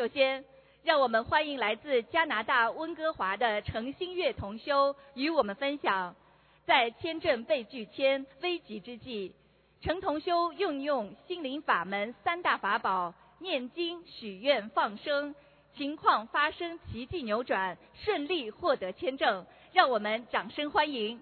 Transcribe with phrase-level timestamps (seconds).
[0.00, 0.46] 首先，
[0.82, 6.16] 让我们欢迎来自加拿大温哥华的程新月同修与我们分享，
[6.64, 9.34] 在签证被拒签危急之际，
[9.82, 15.34] 程同修运用心灵法门三大法宝念经、许愿、放生，
[15.76, 19.44] 情况发生奇迹扭转，顺利获得签证。
[19.74, 21.20] 让我们掌声欢迎。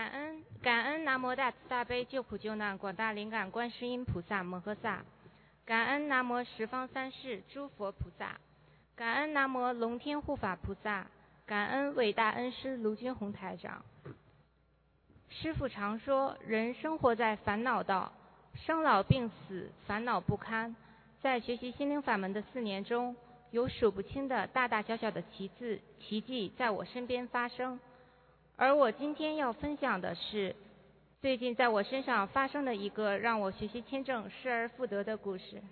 [0.00, 5.04] 感恩感恩南无大慈大悲救苦救难广大灵感观世音菩萨摩诃萨，
[5.66, 8.40] 感恩南无十方三世诸佛菩萨，
[8.96, 11.06] 感恩南无龙天护法菩萨，
[11.44, 13.84] 感恩伟大恩师卢军宏台长。
[15.28, 18.10] 师父常说，人生活在烦恼道，
[18.54, 20.74] 生老病死，烦恼不堪。
[21.20, 23.14] 在学习心灵法门的四年中，
[23.50, 27.78] 有数不清的大大小小的奇字奇迹在我身边发生。
[28.60, 30.54] 而我今天要分享的是，
[31.22, 35.62] 最近在我身上发生的一个让我学习签证失而复得的故事。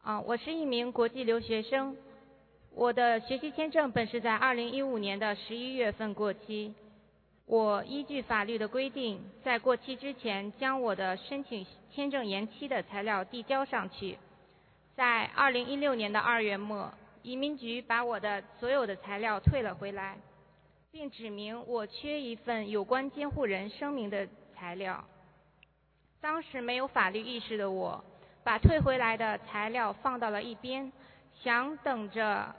[0.00, 1.96] 啊，我是一名国际留学生，
[2.72, 6.72] 我的学习签证本是在二零一五年的十一月份过期。
[7.46, 14.16] 我依据法律的规定，在过期之前将我的申请签证延期的材料递交上去。
[14.94, 16.94] 在二零一六年的二月末，
[17.24, 20.16] 移民局把我的所有的材料退了回来，
[20.92, 25.02] 并指明我缺一份有关监护人声明的材料。
[26.20, 28.04] 当时没有法律意识的我，
[28.44, 30.92] 把退回来的材料放到了一边，
[31.42, 32.54] 想等着，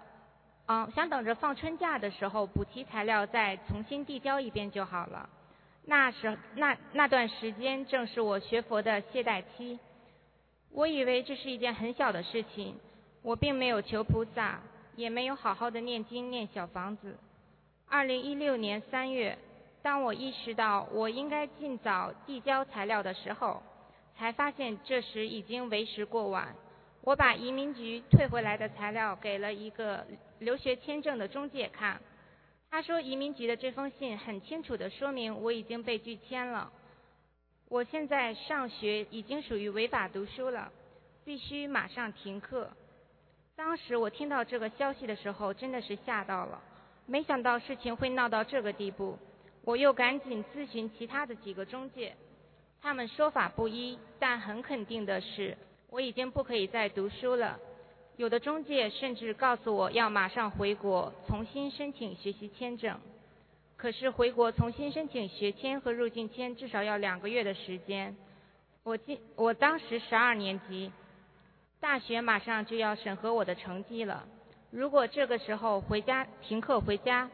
[0.66, 5.30] 嗯，想等着放春假的时候补齐材料再重新递交一遍就好了。
[5.86, 9.78] 那时那那段时间正是我学佛的懈怠期。
[10.72, 12.75] 我以为这是一件很小的事情，
[13.22, 14.59] 我并没有求菩萨，
[14.96, 17.16] 也没有好好的念经念小房子。
[17.88, 19.38] 二零一六年三月，
[19.81, 23.61] 当我意识到我应该尽早递交材料的时候，
[24.17, 26.55] 才发现这时已经为时过晚。
[27.01, 30.05] 我把移民局退回来的材料给了一个
[30.39, 32.01] 留学签证的中介看，
[32.71, 36.71] 他说移民局的这封信很清楚的说明我已经被拒签了。
[37.67, 40.71] 我现在上学已经属于违法读书了，
[41.25, 42.69] 必须马上停课。
[43.55, 46.61] 当时我听到这个消息的时候，真的是吓到了，
[47.06, 49.18] 没想到事情会闹到这个地步。
[49.64, 52.16] 我又赶紧咨询其他的几个中介，
[52.81, 55.58] 他们说法不一，但很肯定的是，
[55.90, 57.58] 我已经不可以再读书了。
[58.18, 63.00] 有的中介甚至告诉我要马上回国，重新申请学习签证。
[63.78, 68.16] 可是回国重新申请学签和入境签至少要两个月的时间。
[68.84, 70.92] 我今我当时十二年级，
[71.80, 74.28] 大学马上就要审核我的成绩了。
[74.75, 77.29] 如果这个时候回家停课回家，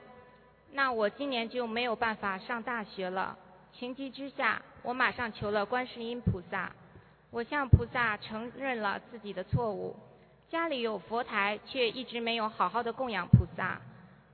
[0.73, 3.38] 那我今年就没有办法上大学了。
[3.72, 6.69] 情急之下，我马上求了观世音菩萨，
[7.31, 9.95] 我向菩萨承认了自己的错误。
[10.49, 13.79] 家里有佛台，却一直没有好好的供养菩萨。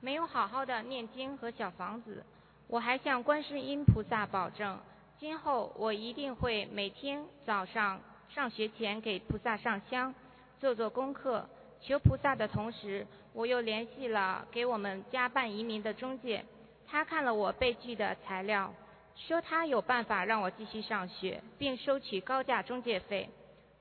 [0.02, 2.24] 没有好好的念经和小房子，
[2.66, 4.80] 我还向观世音菩萨保证，
[5.20, 10.12] 今后我一定会每天早上上学前给菩萨上香，
[10.60, 11.48] 做做功课，
[11.82, 16.44] 求菩萨的同时，我又联系了给我们家办移民的中介，
[16.88, 18.74] 他看了我被拒的材料，
[19.16, 23.30] 说他有办法让我继续上学，并收取高价中介费，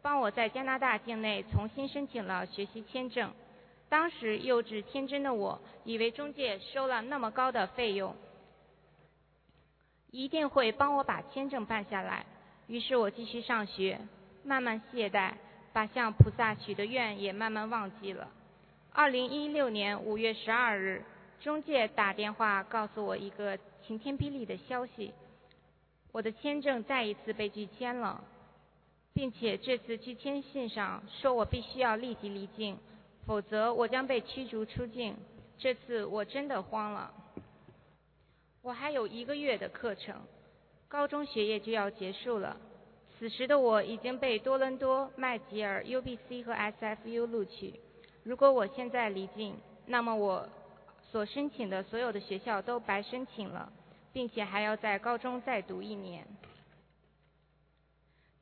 [0.03, 3.32] 帮我在加拿大境内重新申请了学习签证。
[3.88, 8.15] 当时幼稚天真的我，以为中介收了那么高的费用，
[10.11, 12.26] 一定会帮我把签证办下来。
[12.66, 14.00] 于是我继续上学，
[14.43, 15.32] 慢慢懈怠，
[15.74, 18.28] 把向菩萨许的愿也慢慢忘记了。
[18.92, 21.02] 二零一六年五月十二日，
[21.40, 25.12] 中介打电话告诉我一个晴天霹雳的消息：
[26.12, 28.22] 我的签证再一次被拒签了，
[29.12, 32.78] 并且这次拒签信上说我必须要立即离境。
[33.26, 35.16] 否则我将被驱逐出境。
[35.58, 37.12] 这次我真的慌了。
[38.62, 40.14] 我还有一个月的课程，
[40.88, 42.56] 高中学业就要结束了。
[43.19, 47.75] 此时的我已经被多伦多、麦吉尔、UBC 和 SFU 录取。
[48.22, 49.55] 如果我现在离境，
[49.87, 50.49] 那么我
[51.11, 53.72] 所申请的所有的学校都白申请了，
[54.12, 56.26] 并且还要在高中再读一年。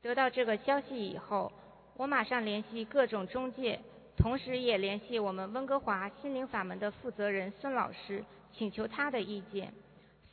[0.01, 1.51] 得到这个消息以后，
[1.95, 3.79] 我马上联系各种中介。
[4.15, 8.23] 同时也联系我们温哥华心灵法门的负责人孙老师，
[8.53, 9.73] 请求他的意见。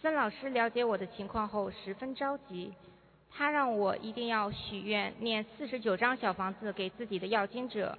[0.01, 2.75] 孙老师了解我的情况后十分着急，
[3.33, 7.97] 他让我一定要许愿念四十九张小房子给自己的要经者，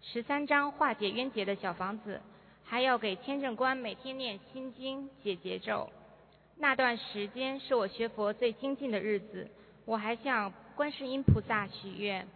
[0.00, 2.20] 十三张化解冤结的小房子，
[2.64, 5.88] 还要给签证官每天念心经解结咒。
[6.56, 9.48] 那段时间是我学佛最精进的日子，
[9.84, 12.26] 我还向观世音菩萨许愿，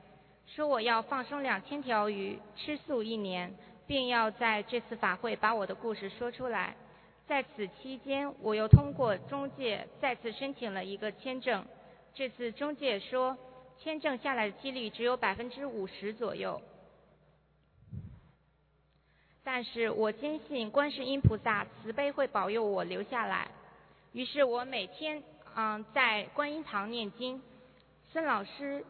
[0.47, 3.53] 说我要放生两千条鱼，吃素一年，
[3.87, 6.77] 并要在这次法会把我的故事说出来。
[7.27, 11.65] 在此期间，我又通过中介再次申请了一个签证。
[12.19, 13.39] 这次中介说，
[13.79, 16.61] 签证下来的几率只有百分之五十左右。
[19.45, 23.47] 但是我坚信观世音菩萨慈悲会保佑我留下来。
[24.11, 25.23] 于是我每天
[25.55, 27.41] 嗯在观音堂念经。
[28.11, 28.85] 孙老师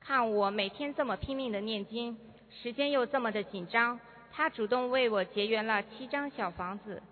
[0.00, 2.18] 看我每天这么拼命的念经，
[2.48, 4.00] 时间又这么的紧张，
[4.32, 7.02] 他主动为我结缘了七张小房子。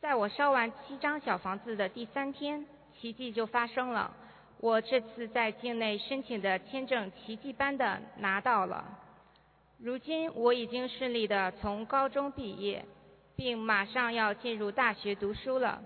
[0.00, 2.66] 在我烧完七张小房子的第三天，
[3.00, 4.14] 奇迹就发生了。
[4.58, 8.84] 我这次在境内申请的签证，奇迹般的拿到了。
[9.78, 12.84] 如今我已经顺利的从高中毕业，
[13.36, 15.80] 并马上要进入大学读书了。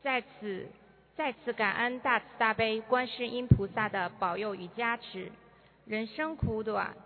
[0.00, 0.66] 在此，
[1.14, 5.30] 再次感恩大慈大悲观世音菩萨的保佑与加持。
[5.84, 6.96] 人生苦短，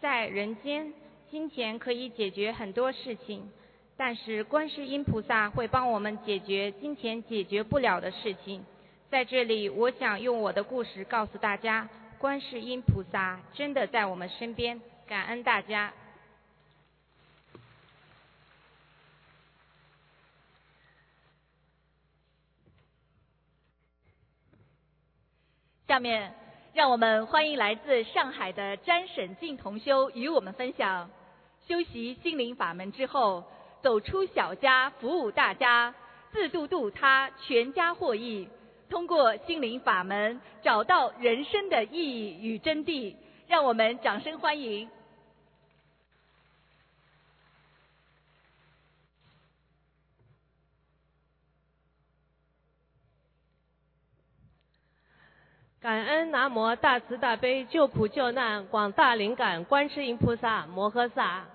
[0.00, 0.94] 在人间，
[1.28, 3.50] 金钱可以解决很多事情。
[3.96, 8.64] 但是观世音菩萨会帮我们解决金钱解决不了的事情。
[9.12, 11.86] 在这里，我想用我的故事告诉大家，
[12.16, 14.80] 观世音菩萨真的在我们身边。
[15.06, 15.92] 感恩大家。
[25.86, 26.34] 下面，
[26.72, 31.10] 让我们欢迎来自上海的詹沈静同修与我们分享
[31.68, 33.44] 修习心灵法门之后。
[33.82, 35.94] 走出小家，服务大家，
[36.32, 38.48] 自度度他，全家获益。
[38.92, 43.16] 通过心灵法门，找到人生的意义与真谛。
[43.48, 44.86] 让我们掌声欢迎！
[55.80, 61.46] 感恩南无大慈大悲救苦救难广大灵感观世音菩萨摩诃萨。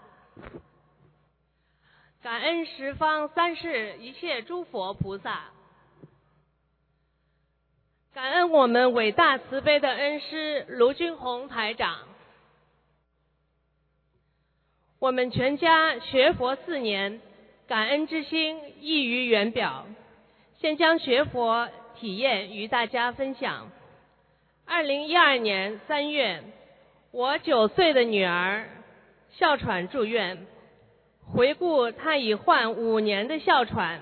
[2.24, 5.51] 感恩十方三世一切诸佛菩萨，
[8.17, 11.99] 感恩我们伟大慈悲的恩师卢军宏台长。
[14.97, 17.21] 我们全家学佛四年，
[17.67, 19.85] 感恩之心溢于言表。
[20.59, 21.69] 先将学佛
[21.99, 23.69] 体验与大家分享。
[24.65, 26.41] 二零一二年三月，
[27.11, 28.67] 我九岁的女儿
[29.33, 30.47] 哮喘住院。
[31.31, 34.01] 回顾她已患五年的哮喘，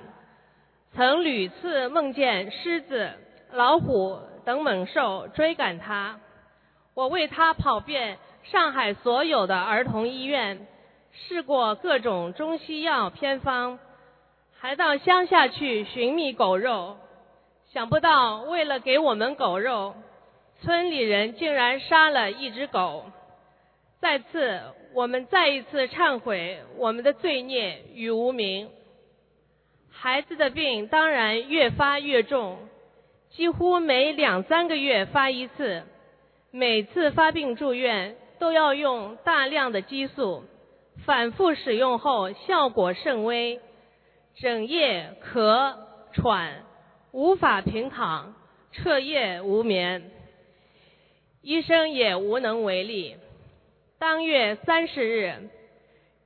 [0.95, 3.12] 曾屡次梦见狮子、
[3.56, 6.19] 老虎等猛兽追赶他。
[6.94, 10.68] 我为他跑遍上海所有的儿童医院，
[11.12, 13.80] 试过各种中西药偏方，
[14.60, 16.98] 还到乡下去寻觅狗肉。
[17.72, 19.96] 想不到，为了给我们狗肉，
[20.62, 23.06] 村里人竟然杀了一只狗。
[24.00, 24.62] 再次。
[24.94, 28.69] 我们再一次忏悔我们的罪孽与无名。
[29.92, 32.60] 孩子的病当然越发越重，
[33.36, 35.84] 几乎每两三个月发一次，
[36.51, 40.46] 每次发病住院都要用大量的激素，
[41.06, 43.60] 反复使用后效果甚微，
[44.38, 45.75] 整夜咳
[46.13, 46.63] 喘，
[47.12, 48.36] 无法平躺，
[48.72, 50.12] 彻夜无眠，
[51.42, 53.18] 医生也无能为力。
[54.00, 55.50] 当月三十日，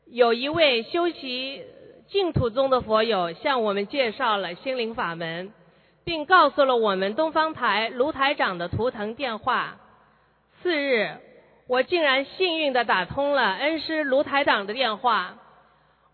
[0.05, 1.63] 有一位修习
[2.07, 5.51] 净土宗的佛友向我们介绍了心灵法门，
[6.03, 9.77] 并告诉了我们东方台卢台长的图腾电话。
[10.61, 11.11] 次日，
[11.67, 15.35] 我竟然幸运地打通了恩师卢台长的电话。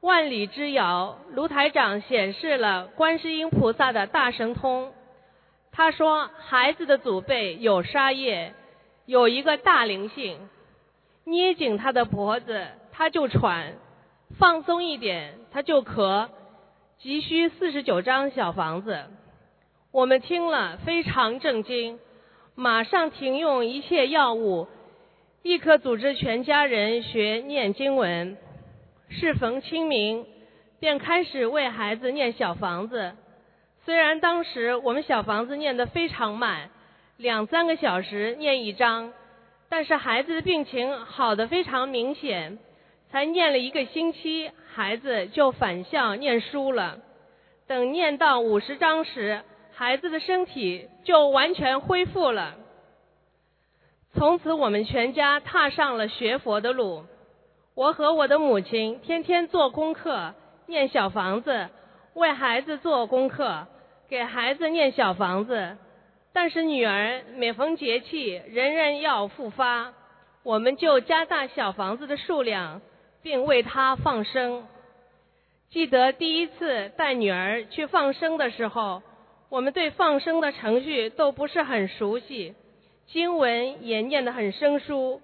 [0.02, 4.94] 万里之遥，卢台长显示了观世音菩萨的大神通。
[5.72, 8.54] 他说，孩子的祖辈有杀业，
[9.06, 10.48] 有一个大灵性。
[11.24, 13.74] 捏紧他的脖子，他就喘；
[14.38, 16.30] 放松一点，他就咳。
[17.00, 19.06] 急需四十九张小房子。
[19.96, 21.98] 我们听了非常震惊，
[22.54, 24.68] 马上停用一切药物，
[25.42, 28.36] 立刻组织全家人学念经文。
[29.08, 30.26] 适逢清明，
[30.82, 33.14] 便开始为孩子念小房子。
[33.86, 36.72] 虽然当时我们小房子念得非常慢，
[37.16, 39.14] 两三个小时念一张。
[39.70, 42.60] 但是孩子的病情好的非常明显，
[43.12, 46.98] 才念了一个星期，孩子就返校念书了。
[47.66, 49.42] 等念到五十章时，
[49.78, 52.56] 孩子的身体就完全恢复了。
[54.14, 57.04] 从此，我们全家踏上了学佛的路。
[57.76, 60.34] 我和我的母亲天天做功课，
[60.68, 61.68] 念小房子，
[62.14, 63.68] 为孩子做功课，
[64.08, 65.76] 给孩子念小房子。
[66.32, 69.94] 但是女儿每逢节气，仍然要复发，
[70.44, 72.82] 我们就加大小房子的数量，
[73.22, 74.66] 并为她放生。
[75.70, 79.02] 记得第一次带女儿去放生的时候，
[79.50, 82.56] 我们对放生的程序都不是很熟悉，
[83.08, 85.22] 经文也念得很生疏。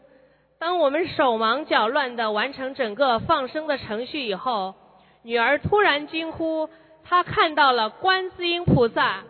[0.60, 4.75] 当我们手忙脚乱地完成整个放生的程序以后，
[5.24, 6.70] 女儿突然惊呼
[7.04, 9.24] ：“她看到了观世音菩萨，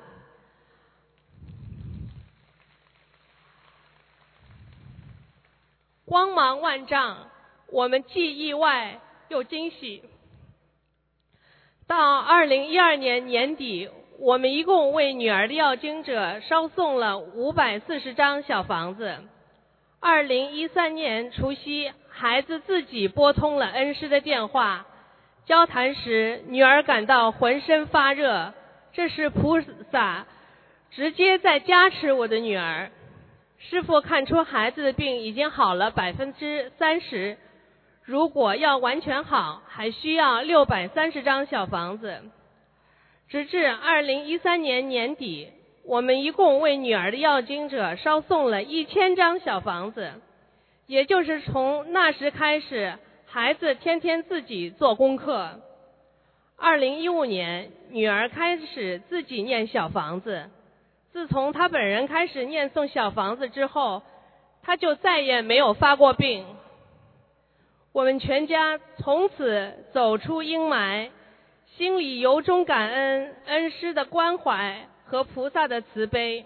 [6.06, 7.28] 光芒万丈。”
[7.72, 10.04] 我们既意外又惊喜。
[11.88, 13.90] 到二零一二年年底，
[14.22, 19.18] 我们一共为女儿的要经者烧送了五百四十张小房子。
[20.00, 24.86] 二零一三年除夕，孩子自己拨通了恩师的电话，
[25.48, 28.54] 交谈时，女儿感到浑身发热，
[28.94, 29.60] 这是菩
[29.92, 30.28] 萨
[30.92, 32.92] 直接在加持我的女儿。
[33.58, 37.40] 师傅看出孩子的病已经好了百分之三十，
[38.04, 42.22] 如果要完全好，还需要六百三十张小房子。
[43.32, 45.48] 直至二零一三年年底。
[45.86, 50.12] 我们一共为女儿的要经者烧送了一千张小房子，
[50.86, 55.62] 也就是从那时开始，孩子天天自己做功课。
[56.58, 60.50] 二零一五年，女儿开始自己念小房子。
[61.14, 64.04] 自从她本人开始念诵小房子之后，
[64.62, 66.46] 她就再也没有发过病。
[67.94, 71.10] 我们全家从此走出阴霾，
[71.82, 74.86] 心里由衷感恩恩师的关怀。
[75.04, 76.46] 和菩萨的慈悲。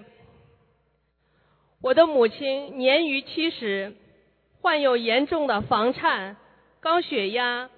[1.81, 3.93] 我的母亲年逾七十，
[4.61, 6.37] 患有严重的房颤、
[6.79, 7.69] 高血压、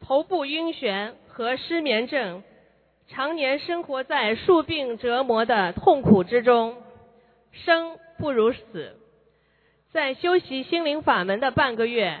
[0.00, 2.44] 头部晕眩和失眠症，
[3.08, 6.76] 常年生活在数病折磨的痛苦之中，
[7.50, 9.00] 生不如死。
[9.90, 12.20] 在修习心灵法门的半个月，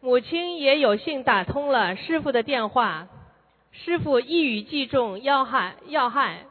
[0.00, 3.08] 母亲也有幸打通了师傅的电话，
[3.84, 6.46] 师傅一语击中要害要害。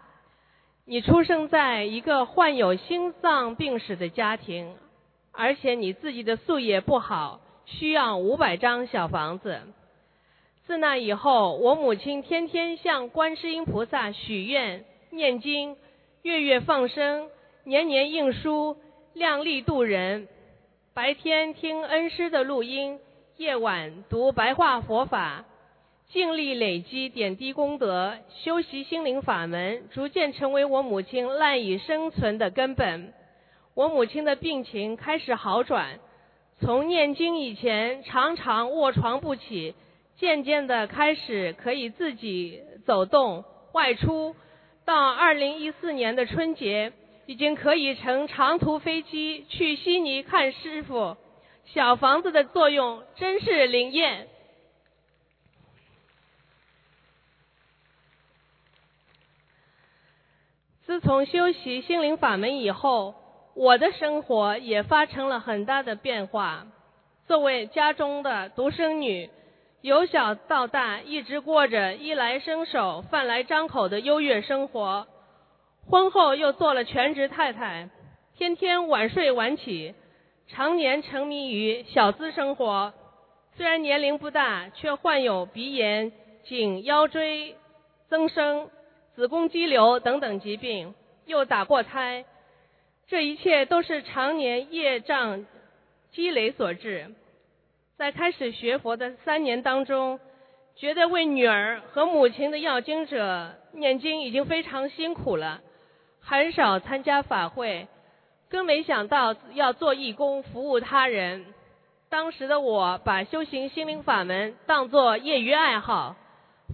[0.85, 4.75] 你出生在一个患有心脏病史的家庭，
[5.31, 9.61] 而且你自己的宿业不好，需要五百张小房子。
[10.67, 15.75] 自那以后，我母亲天天向观世音菩萨许愿、念经，
[16.21, 17.29] 月月放生，
[17.63, 18.77] 年年印书，
[19.13, 20.27] 量力度人。
[20.93, 22.99] 白天听恩师的录音，
[23.37, 25.43] 夜晚读白话佛法。
[26.09, 33.13] 尽力累积点滴功德，修习心灵法门，逐渐成为我母亲赖以生存的根本。
[33.73, 35.99] 我母亲的病情开始好转，
[36.61, 39.75] 从念经以前常常卧床不起，
[40.15, 43.43] 渐渐的开始可以自己走动
[43.73, 44.35] 外出。
[44.85, 46.93] 到二零一四年的春节，
[47.25, 51.17] 已经可以乘长途飞机去悉尼看师傅。
[51.65, 54.27] 小房子的作用真是灵验。
[60.85, 63.15] 自从修习心灵法门以后，
[63.55, 66.67] 我的生活也发生了很大的变化。
[67.25, 69.31] 作为家中的独生女，
[69.81, 75.07] 由小到大一直过着衣来伸手、饭来张口的优越生活。
[75.89, 77.89] 婚后又做了全职太太，
[78.37, 79.95] 天天晚睡晚起，
[80.47, 82.93] 常年沉迷于小资生活。
[83.57, 86.11] 虽然年龄不大，却患有鼻炎、
[86.43, 87.55] 颈腰椎
[88.07, 88.69] 增生。
[89.15, 90.93] 子宫肌瘤等等疾病，
[91.25, 92.25] 又打过胎，
[93.07, 95.45] 这一切都是常年业障
[96.11, 97.15] 积累所致。
[97.97, 100.19] 在开始学佛的三年当中，
[100.75, 105.61] 觉得为女儿和母亲的要经者念经已经非常辛苦了，
[106.19, 107.87] 很少参加法会，
[108.49, 111.45] 更没想到要做义工服务他人。
[112.09, 116.17] 当时的我把修行心灵法门当作业余爱好。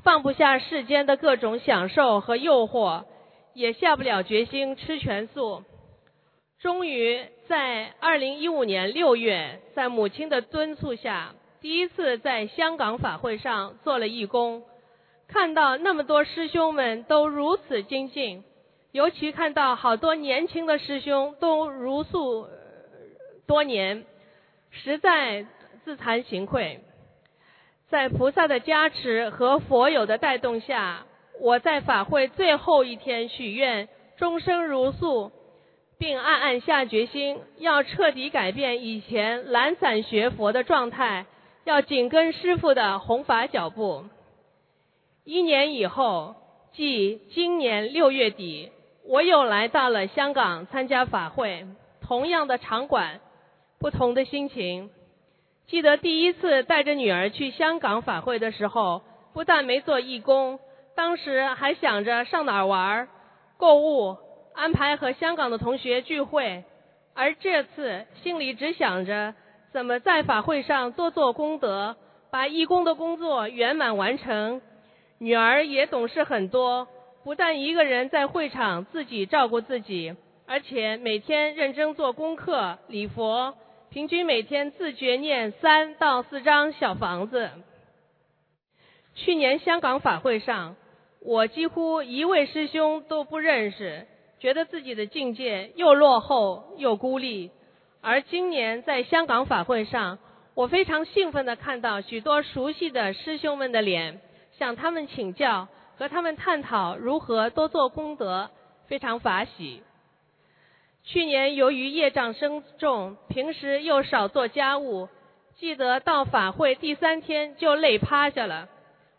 [0.03, 3.03] 放不下世间的各种享受和诱惑，
[3.53, 5.63] 也下不了决心吃全素。
[6.59, 14.63] 终于在二零一五年六月，在母亲的敦促下，第一次在香港法会上做了义工。
[15.27, 18.43] 看到那么多师兄们都如此精进，
[18.91, 22.47] 尤其看到好多年轻的师兄都如素
[23.47, 24.05] 多年，
[24.69, 25.45] 实在
[25.83, 26.81] 自惭形愧。
[27.91, 31.05] 在菩萨的加持和佛友的带动下，
[31.41, 35.33] 我在法会最后一天许愿，终生如素，
[35.99, 41.25] 并暗暗下决心，要彻底改变以前懒散学佛的状态，
[41.65, 44.05] 要紧跟师父的弘法脚步。
[45.25, 46.35] 一年以后，
[46.71, 48.71] 即今年六月底，
[49.05, 51.67] 我又来到了香港参加法会，
[51.99, 53.19] 同样的场馆，
[53.79, 54.89] 不同的心情。
[55.71, 60.59] 记得第一次带着女儿去香港法会的时候，不但没做义工，
[60.97, 63.07] 当时还想着上哪儿玩、
[63.55, 64.17] 购物、
[64.53, 66.65] 安排和香港的同学聚会，
[67.15, 69.33] 而这次心里只想着
[69.71, 71.95] 怎么在法会上多做功德，
[72.31, 74.61] 把义工的工作圆满完成。
[75.19, 76.89] 女儿也懂事很多，
[77.23, 83.53] 不但一个人在会场自己照顾自己，而且每天认真做功课、礼佛。
[83.91, 87.49] 平均每天自觉念三到四张小房子。
[89.15, 90.77] 去年香港法会上，
[91.19, 94.07] 我几乎一位师兄都不认识，
[94.39, 97.51] 觉得自己的境界又落后又孤立。
[97.99, 100.19] 而今年在香港法会上，
[100.55, 104.21] 我非常兴奋地看到许多熟悉的师兄们的脸，
[104.57, 105.67] 向他们请教，
[105.97, 108.49] 和他们探讨如何多做功德，
[108.87, 109.83] 非常法喜。
[111.03, 115.09] 去年由于业障深重，平时又少做家务，
[115.57, 118.69] 记得到法会第三天就累趴下了，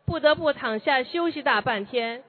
[0.07, 2.23] 不得不躺下休息大半天。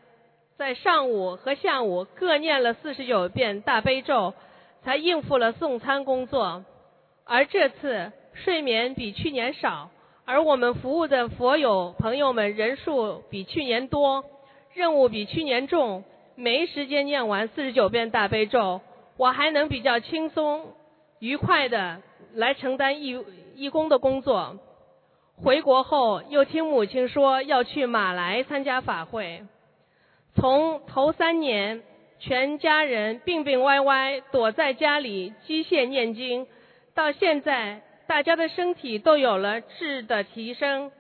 [0.58, 4.34] 在上午和下午各念了四十九遍大悲咒，
[4.84, 6.66] 才应付了送餐工作。
[7.26, 9.92] 而这次睡眠比去年少，
[10.26, 14.26] 而我们服务的佛友朋友们人数比去年多，
[14.74, 16.04] 任务比去年重，
[16.36, 18.82] 没时间念完四十九遍大悲咒。
[19.18, 20.74] 我还能比较轻松、
[21.20, 22.02] 愉快的
[22.34, 23.24] 来承担义
[23.56, 24.58] 义工的工作。
[25.36, 29.44] 回国后又听母亲说要去马来参加法会，
[30.36, 31.84] 从头三年
[32.20, 36.48] 全家人病病歪歪躲在家里机械念经，
[36.94, 40.92] 到现在大家的身体都有了质的提升，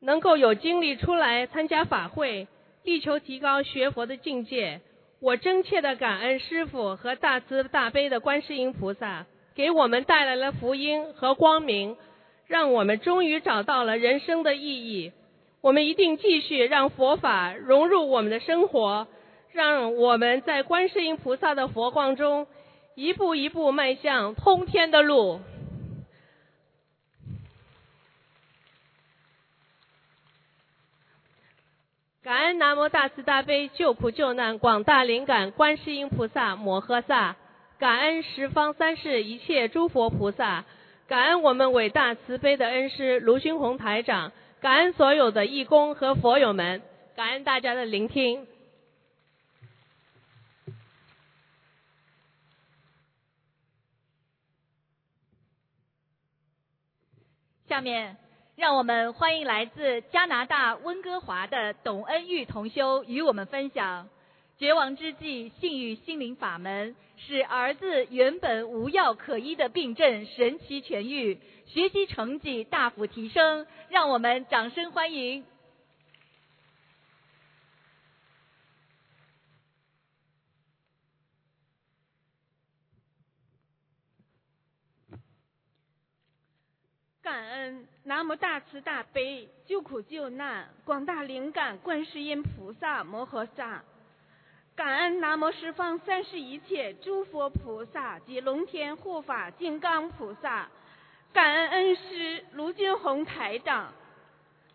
[0.00, 2.48] 能够有精力出来参加法会，
[2.82, 4.80] 力求提高学佛的境界。
[5.22, 11.98] 我真切的感恩师父和大慈大悲的观世音菩萨，给我们带来了福音和光明，
[12.46, 15.12] 让我们终于找到了人生的意义。
[15.60, 19.08] 我们一定继续让佛法融入我们的生活，
[19.52, 22.46] 让我们在观世音菩萨的佛光中，
[22.94, 25.40] 一步一步迈向通天的路。
[32.30, 37.34] 感恩南无大慈大悲救苦救难广大灵感观世音菩萨摩诃萨，
[37.76, 40.64] 感恩十方三世一切诸佛菩萨，
[41.08, 46.82] 感恩我们伟大慈悲的恩师卢军红台长，感恩所有的义工和佛友们，
[47.16, 48.46] 感恩大家的聆听。
[57.66, 58.29] 下面。
[58.60, 64.06] 让我们欢迎来自加拿大温哥华的董恩玉同修与我们分享：
[64.58, 73.66] 绝望之际，幸遇心灵法门，使儿子原本无药可医的病症神奇痊愈，学习成绩大幅提升。
[73.88, 75.42] 让我们掌声欢迎！
[87.30, 93.84] 感恩南无大慈大悲救苦救难广大灵感观世音菩萨摩诃萨，
[94.74, 100.68] 感恩南无十方三世一切诸佛菩萨及龙天护法金刚菩萨，
[101.32, 103.94] 感恩恩师卢军宏台长，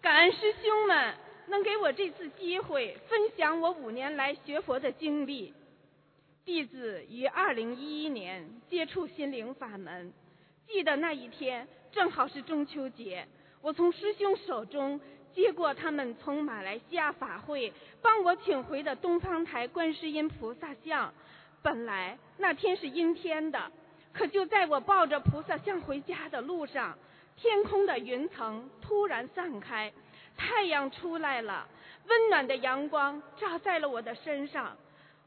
[0.02, 1.14] 感恩师兄们
[1.48, 5.54] 能给我这次机会分享我五年来学佛的经历。
[6.46, 10.14] 弟子于二零一一年接触心灵法门，
[10.66, 11.68] 记得那一天。
[11.96, 13.26] 正好是中秋节，
[13.62, 15.00] 我从师兄手中
[15.34, 21.14] 接过他们从马来西亚法会帮我请回的东方台观世音菩萨像。
[21.62, 23.72] 本来那天是阴天的，
[24.12, 26.98] 可就在我抱着菩萨像回家的路上，
[27.38, 29.94] 天空的云层突然散开，
[30.36, 31.66] 太阳出来了，
[32.10, 34.76] 温暖的阳光照在了我的身上。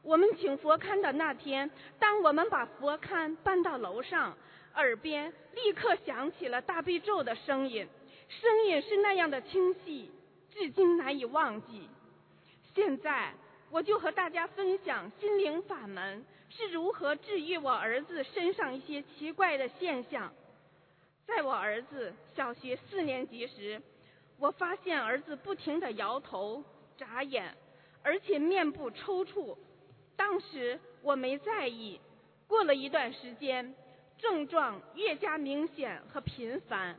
[0.03, 4.37] 我们请佛龛的那天，当我们把佛龛搬到楼上。
[4.75, 7.87] 耳边立刻响起了大悲咒的声音，
[8.27, 10.11] 声音是那样的清晰，
[10.53, 11.89] 至今难以忘记。
[12.73, 13.33] 现在
[13.69, 20.33] 我就和大家分享心灵法门是如何治愈我儿子身上一些奇怪的现象。
[21.25, 23.81] 在我儿子小学四年级时，
[24.37, 26.63] 我发现儿子不停地摇头、
[26.97, 27.55] 眨眼、
[28.01, 29.57] 而且面部抽搐。
[30.15, 31.99] 当时我没在意，
[32.47, 33.75] 过了一段时间，
[34.21, 36.95] 症状越加明显和频繁。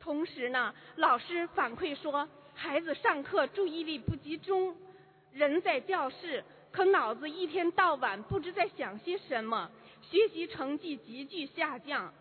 [0.00, 4.76] 同时呢，老师反馈说，孩子上课注意力不集中，
[5.32, 9.70] 人在教室，可脑子一天到晚不知在想些什么，
[10.02, 12.12] 学习成绩急剧下降。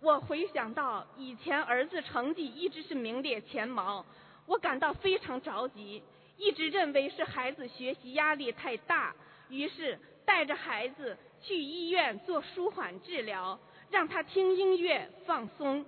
[0.00, 4.04] 我回想到以前儿子成绩一直是名列前茅，
[4.46, 6.02] 我感到非常着急，
[6.36, 9.14] 一直认为是孩子学习压力太大，
[9.48, 13.56] 于是带着孩子去医院做舒缓治疗，
[13.92, 15.84] 让他听音乐放松。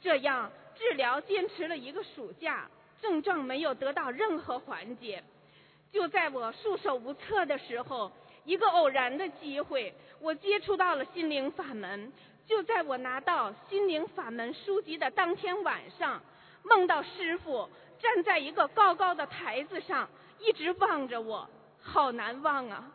[0.00, 5.22] 这样治疗坚持了一个暑假，症状没有得到任何缓解。
[5.90, 8.10] 就在我束手无策的时候，
[8.44, 12.12] 一个偶然的机会，我接触到了心灵法门。
[12.46, 16.22] 就在我拿到心灵法门书籍的当天晚上，
[16.62, 21.48] 梦到师傅站在一个高高的台子上，一直望着我，
[21.80, 22.92] 好难忘啊！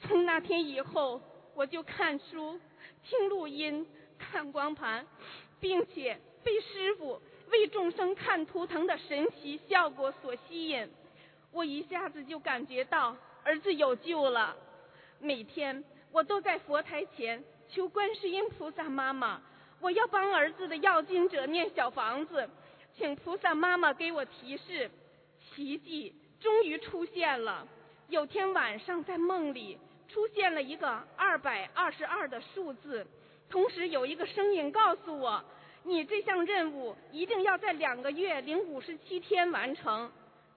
[0.00, 1.20] 从那天以后，
[1.54, 2.60] 我就看书、
[3.08, 3.86] 听录音、
[4.18, 5.06] 看光盘，
[5.60, 10.88] 并且被师傅为众生看图腾的神奇效果所吸引，
[11.52, 14.56] 我一下子就感觉到儿子有救了。
[15.20, 17.42] 每天我都在佛台前。
[17.68, 19.42] 求观世音菩萨妈妈，
[19.80, 22.48] 我要帮儿子的要经者念小房子，
[22.96, 24.88] 请菩萨妈妈给我提示。
[25.50, 27.66] 奇迹终于出现了。
[28.08, 29.78] 有天晚上在梦里
[30.16, 33.06] 出现了一个二百二十二的数字，
[33.50, 35.44] 同时有一个声音告诉我，
[35.82, 40.10] 你这项任务一定要在两个月零五十七天完成。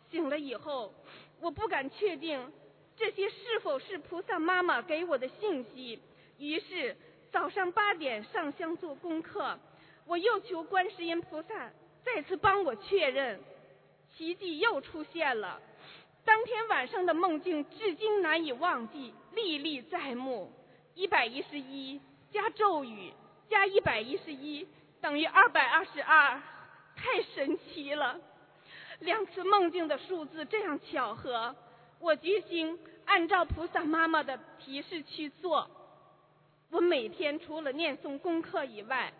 [0.10, 0.93] 醒了以后，
[1.41, 2.50] 我不敢确定
[2.95, 6.00] 这些是否是菩萨妈妈给我的信息。
[6.38, 6.95] 于是
[7.30, 9.60] 早上八点上香做功课，
[10.06, 11.69] 我又求观世音菩萨
[12.06, 13.41] 再次帮我确认，
[14.15, 15.60] 奇迹又出现了。
[16.26, 20.52] 当天晚上的梦境至今难以忘记，历历在目。
[20.95, 23.13] 一百一十一加咒语
[23.47, 24.67] 加一百一十一
[24.99, 26.41] 等于二百二十二，
[26.95, 28.19] 太神奇了！
[28.99, 31.56] 两次梦境的数字这样巧合，
[31.99, 35.69] 我决心按照菩萨妈妈的提示去做。
[36.69, 39.13] 我每天除了念诵功课以外，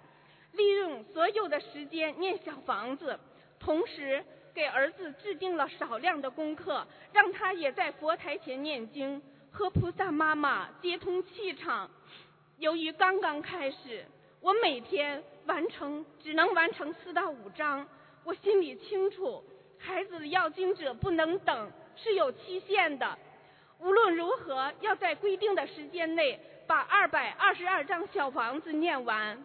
[0.52, 3.18] 利用所有的时间念小房子，
[3.58, 11.90] 同时给儿子制定了少量的功课，让他也在佛台前念经，和菩萨妈妈接通气场。
[12.58, 14.06] 由于刚刚开始，
[14.42, 17.88] 我每天完成只能完成四到五章，
[18.24, 19.44] 我心里清楚，
[19.78, 23.18] 孩子的要经者不能等，是有期限的。
[23.80, 26.40] 无论如何，要在规定的时间内。
[26.68, 29.44] 把二百二十二张小房子念完，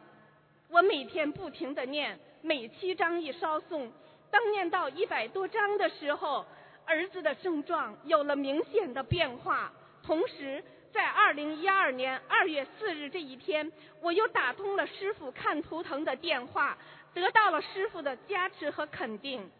[0.68, 3.90] 我每天不停的念，每七章一稍送。
[4.30, 6.44] 当念到一百多章的时候，
[6.84, 9.72] 儿子的症状有了明显的变化。
[10.04, 10.62] 同时，
[10.92, 16.76] 在二零一二年二月四日这一天，我又打通了师傅看图腾的电话，
[17.14, 19.50] 得到了师傅的加持和肯定，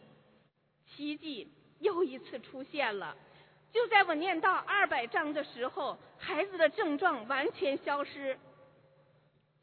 [0.87, 3.17] 奇迹又一次出现了。
[3.73, 8.39] 就在我念到二百章的时候，孩子的症状完全消失，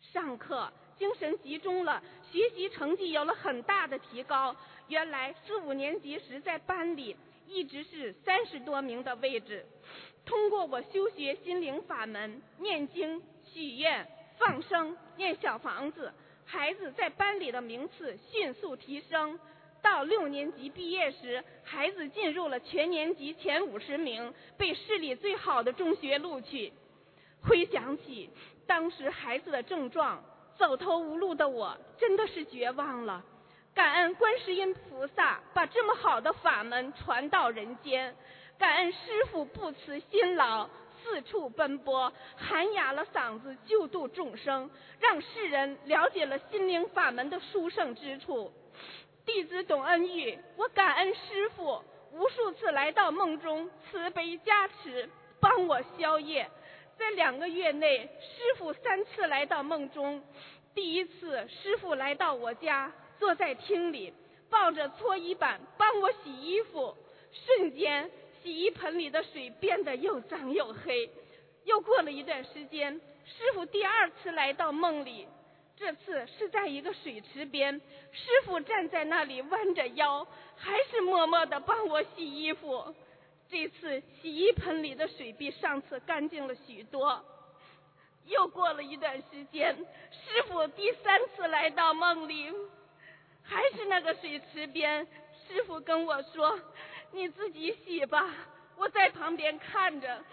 [0.01, 4.55] 上课精神集中了，学习成绩有了很大的提高。
[4.87, 7.15] 原来四五年级时在班里
[7.47, 9.65] 一直是三十多名的位置，
[10.25, 14.07] 通过我修学心灵法门、念经、许愿、
[14.37, 16.13] 放生、念小房子，
[16.45, 19.39] 孩子在班里的名次迅速提升。
[19.81, 26.71] 到六年级毕业时，孩子进入了全年级前五十名，被市里最好的中学录取。
[27.41, 28.29] 回想起
[28.67, 30.23] 当时孩子的症状，
[30.55, 33.25] 走投无路的我真的是绝望了。
[33.73, 38.15] 感恩观世音菩萨把这么好的法门传到人间，
[38.61, 40.69] 感恩师傅不辞辛劳，
[41.01, 44.69] 四处奔波，喊哑了嗓子救度众生，
[44.99, 48.53] 让世人了解了心灵法门的殊胜之处。
[49.25, 56.47] 弟子董恩玉，我感恩师傅无数次来到梦中，慈悲加持，帮我消业。
[56.99, 60.21] 在两个月内，师傅三次来到梦中。
[60.75, 64.13] 第一次，师傅来到我家，坐在厅里，
[64.51, 66.95] 抱着搓衣板帮我洗衣服。
[67.33, 71.09] 瞬间，洗衣盆里的水变得又脏又黑。
[71.63, 72.93] 又过了一段时间，
[73.25, 75.27] 师傅第二次来到梦里。
[75.77, 77.73] 这次是在一个水池边，
[78.11, 82.93] 师傅站在那里弯着腰，还是默默地帮我洗衣服。
[83.49, 87.23] 这次洗衣盆里的水比上次干净了许多。
[88.25, 92.51] 又过了一段时间，师傅第三次来到梦里，
[93.41, 95.07] 还是那个水池边。
[95.47, 96.59] 师傅跟我说
[97.13, 98.33] ：“你自己洗吧，
[98.77, 100.23] 我在旁边看着。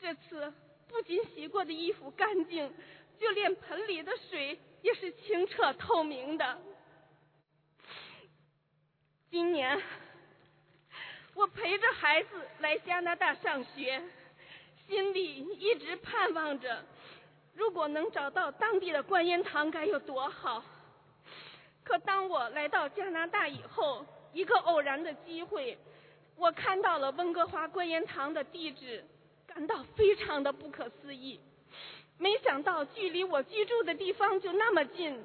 [0.00, 0.52] 这次
[0.88, 2.72] 不仅洗过的衣服干净，
[3.18, 6.58] 就连盆里的水也是清澈透明的。
[9.30, 9.82] 今年
[11.34, 14.02] 我陪着孩子来加拿大上学，
[14.86, 16.84] 心里一直盼望着，
[17.54, 20.64] 如果能找到当地的观音堂该有多好。
[21.84, 24.04] 可当我来到加拿大以后，
[24.36, 25.78] 一个偶然的机会，
[26.36, 29.02] 我看到了温哥华观音堂的地址，
[29.46, 31.40] 感到非常的不可思议。
[32.18, 35.18] 没想到距离我居住的地方就那么近。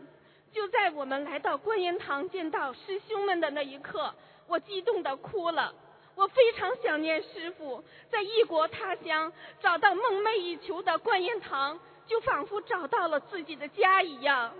[0.53, 4.15] 就在我们来到观音堂见到师兄们的那一刻，
[4.47, 5.75] 我激动的哭了。
[6.15, 14.55] 我非常想念师傅，在异国他乡找到梦寐以求的观音堂，就仿佛找到了自己的家一样。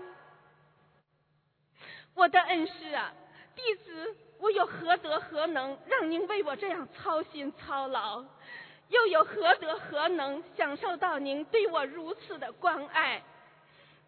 [2.14, 3.14] 我的恩师啊，
[3.56, 4.14] 弟子
[4.62, 8.24] 我有何德何能，让您为我这样操心操劳？
[8.90, 13.20] 又有何德何能，享受到您对我如此的关爱？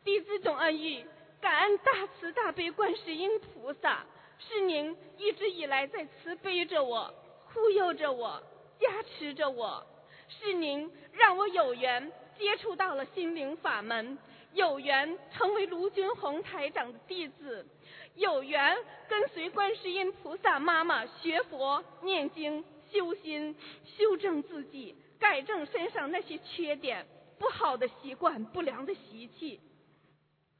[0.04, 1.04] 弟子总恩义，
[1.40, 4.04] 感恩大慈大悲观世音菩萨，
[4.38, 7.12] 是您一直以来在慈悲着我，
[7.52, 8.40] 护佑着我，
[8.78, 9.84] 加持着我，
[10.28, 14.16] 是您让我有缘接触到了心灵法门，
[14.52, 17.66] 有缘成为卢军宏台长的弟子。
[18.14, 18.76] 有缘
[19.08, 27.06] 跟随观世音菩萨妈妈学佛、念经、修心、修正自己，改正身上那些缺点、
[27.38, 29.60] 不好的习惯、不良的习气。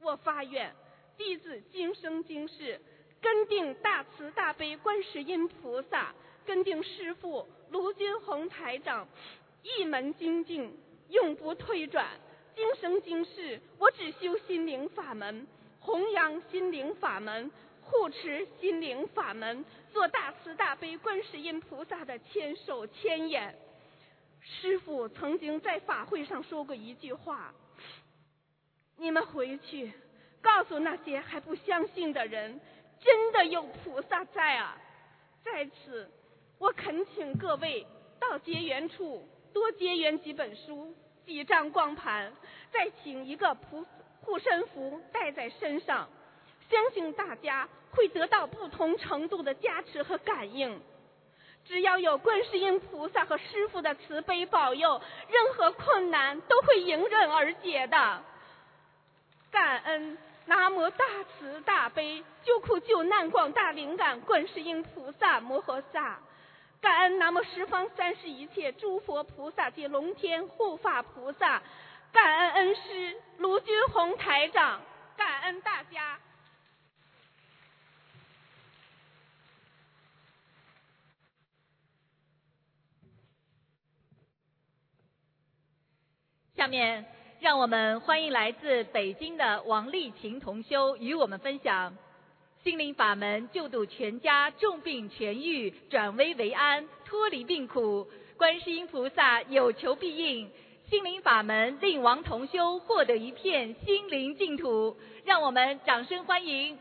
[0.01, 0.75] 我发愿，
[1.17, 2.81] 弟子今生今世
[3.21, 6.13] 跟定大慈大悲观世音菩萨，
[6.45, 9.07] 跟定师父卢金红台长，
[9.63, 10.77] 一门精进，
[11.09, 12.05] 永不退转。
[12.53, 15.47] 今生今世，我只修心灵法门。
[15.85, 17.51] 弘扬心灵法门，
[17.83, 23.55] 护持心灵法门，做大慈大悲观世音菩萨的千手千眼。
[24.41, 27.53] 师父曾经在法会上说过一句话
[28.97, 29.93] ：“你们回去
[30.41, 32.59] 告诉那些还不相信的人，
[32.99, 34.75] 真的有菩萨在啊！”
[35.45, 36.09] 在此，
[36.57, 37.85] 我恳请各位
[38.19, 42.33] 到结缘处多结缘几本书、几张光盘，
[42.71, 43.85] 再请一个菩。
[44.25, 46.09] 护身符带在身上，
[46.69, 50.81] 相信大家会得到不同程度的加持和感应。
[51.63, 58.23] 只要有观世音菩萨和师父的慈悲保佑，任何困难都会迎刃而解的。
[59.51, 66.19] 感恩南无大慈大悲救苦救难广大灵感观世音菩萨摩诃萨，
[66.81, 71.61] 感恩南无十方三世一切诸佛菩萨及龙天护法菩萨。
[72.15, 74.79] 感恩恩师卢军宏台长，
[75.17, 76.17] 感恩大家。
[86.55, 87.05] 下面，
[87.41, 91.97] 让我们欢迎来自北京的王丽琴同修与我们分享：
[92.63, 98.09] 心灵法门救度全家重病痊愈，转危为安，脱离病苦。
[98.37, 100.49] 观世音菩萨有求必应。
[100.87, 106.77] 心灵法门令王同修获得一片心灵净土，让我们掌声欢迎。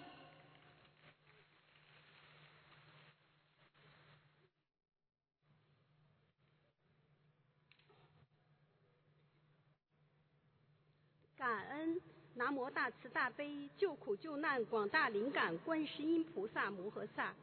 [11.38, 12.00] 感恩
[12.34, 17.34] 南无大慈大悲救苦救难广大灵感观世音菩萨摩诃萨，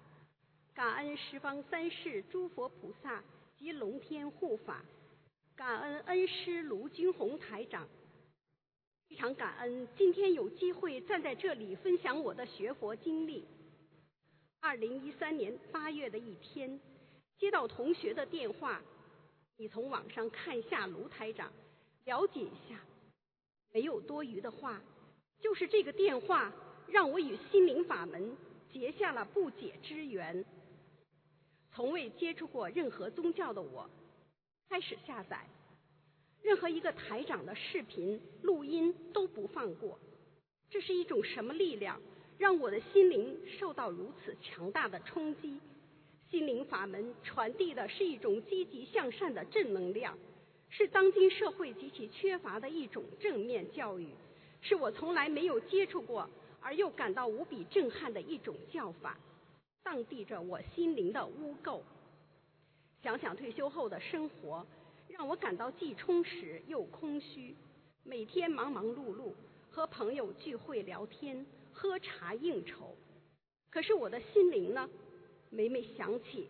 [0.76, 3.24] 感恩十方三世诸佛菩萨
[3.58, 4.84] 及龙天护法。
[5.56, 7.88] 感恩恩师卢军宏台长，
[9.08, 13.46] 非常感恩今天有机会站在这里分享我的学佛经历。
[14.60, 16.80] 二零一三年八月的一天，
[17.38, 18.82] 接到同学的电话，
[19.58, 21.52] 你从网上看一下卢台长，
[22.06, 22.80] 了解一下，
[23.72, 24.82] 没有多余的话，
[25.40, 26.52] 就是这个电话
[26.88, 28.36] 让我与心灵法门
[28.72, 30.44] 结下了不解之缘。
[31.72, 33.90] 从未接触过任何宗教的我。
[34.72, 35.38] 开始下载，
[36.42, 40.00] 任何一个台长的视频录音都不放过。
[40.70, 42.02] 这是一种什么力量，
[42.38, 45.60] 让我的心灵受到如此强大的冲击？
[46.30, 50.18] 心灵法门传递的是一种积极向善的正能量，
[50.70, 54.08] 是当今社会极其缺乏的一种正面教育，
[54.62, 56.30] 是我从来没有接触过
[56.62, 59.20] 而又感到无比震撼的一种教法，
[59.84, 61.82] 荡涤着我心灵的污垢。
[63.02, 64.66] 想想退休后的生活，
[65.08, 67.56] 让我感到既充实又空虚。
[68.04, 69.34] 每天忙忙碌碌，
[69.72, 72.96] 和朋友聚会聊天、喝茶应酬，
[73.72, 74.88] 可是我的心灵呢？
[75.50, 76.48] 每每想起，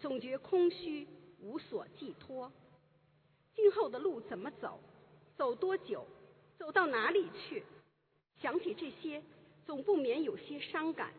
[0.00, 1.06] 总觉空虚
[1.40, 2.50] 无所寄托。
[3.54, 4.80] 今后的路怎么走？
[5.36, 6.04] 走多久？
[6.58, 7.62] 走到哪里去？
[8.40, 9.22] 想起这些，
[9.64, 11.12] 总不免有些伤感。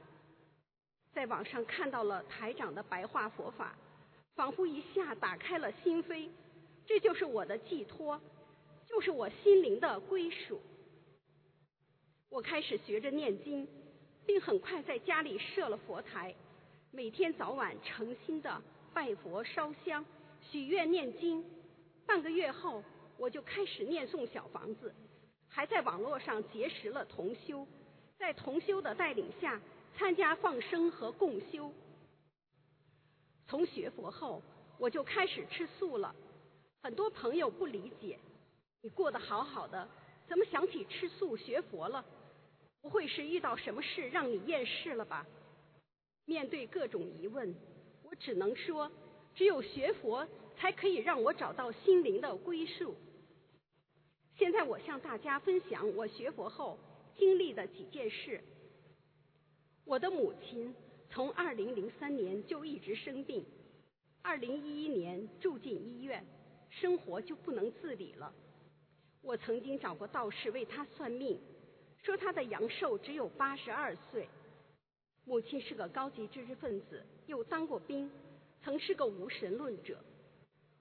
[1.13, 3.77] 在网上看到了台长的白话佛法，
[4.35, 6.29] 仿佛一下打开了心扉。
[6.85, 8.19] 这就是我的寄托，
[8.85, 10.61] 就是我心灵的归属。
[12.29, 13.67] 我开始学着念经，
[14.25, 16.35] 并很快在家里设了佛台，
[16.91, 18.61] 每天早晚诚心的
[18.93, 20.03] 拜佛烧香、
[20.41, 21.45] 许愿念经。
[22.05, 22.83] 半个月后，
[23.17, 24.93] 我就开始念诵小房子，
[25.47, 27.65] 还在网络上结识了同修，
[28.17, 29.61] 在同修的带领下
[29.95, 31.71] 参加放生和共修。
[33.47, 34.41] 从学佛后，
[34.77, 36.15] 我就开始吃素了。
[36.81, 38.19] 很多朋友不理解，
[38.81, 39.87] 你过得好好的，
[40.27, 42.03] 怎么想起吃素学佛了？
[42.81, 45.25] 不会是遇到什么事让你厌世了吧？
[46.25, 47.55] 面对各种疑问，
[48.03, 48.91] 我只能说，
[49.35, 50.27] 只有学佛
[50.57, 52.95] 才可以让我找到心灵的归宿。
[54.37, 56.77] 现在我向大家分享我学佛后
[57.17, 58.43] 经历的几件事。
[59.85, 60.73] 我的母亲
[61.13, 63.45] 从2003年就一直生病
[64.23, 66.25] ，2011年住进医院，
[66.71, 68.33] 生活就不能自理了。
[69.21, 71.39] 我曾经找过道士为他算命。
[72.01, 74.27] 说他的阳寿只有八十二岁。
[75.23, 78.09] 母亲是个高级知识分子，又当过兵，
[78.63, 79.99] 曾是个无神论者。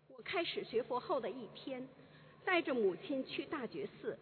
[0.08, 1.86] 我开始学佛后的一天，
[2.42, 4.18] 带着母亲去大觉寺，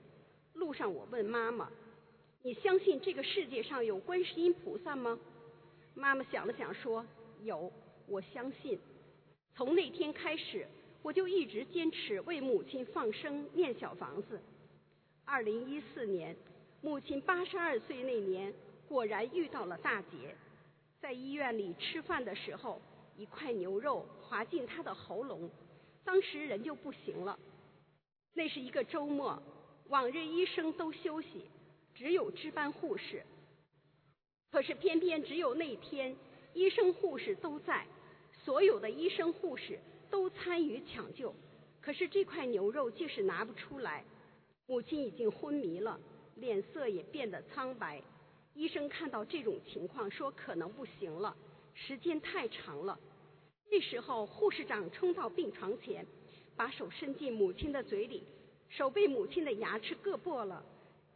[0.54, 1.70] 路上我问妈妈
[2.42, 5.16] ：“你相信这个世界上有观世音菩萨吗？”
[5.94, 7.04] 妈妈想了想说
[7.42, 7.72] ：“有，
[8.06, 8.78] 我相信。”
[9.54, 10.66] 从那天开始，
[11.02, 14.40] 我就一直坚持为母亲放生念小房子。
[15.24, 16.36] 二零一四年。
[16.82, 18.54] 母亲八十二岁那年，
[18.88, 20.34] 果然遇到了大劫。
[20.98, 22.80] 在医院里吃饭的时候，
[23.18, 25.50] 一块牛肉滑进她的喉咙，
[26.04, 27.38] 当时人就不行了。
[28.32, 29.42] 那是一个周末，
[29.88, 31.44] 往日医生都休息，
[31.94, 33.22] 只有值班护士。
[34.50, 36.16] 可是偏偏只有那天，
[36.54, 37.86] 医生护士都在，
[38.44, 39.78] 所有的医生护士
[40.10, 41.34] 都参与抢救。
[41.80, 44.04] 可是这块牛肉就是拿不出来，
[44.66, 46.00] 母亲已经昏迷了。
[46.36, 48.02] 脸色也变得苍白，
[48.54, 51.36] 医生看到这种情况，说可能不行了，
[51.74, 52.98] 时间太长了。
[53.68, 56.06] 这时候，护士长冲到病床前，
[56.56, 58.24] 把手伸进母亲的嘴里，
[58.70, 60.64] 手被母亲的牙齿割破了，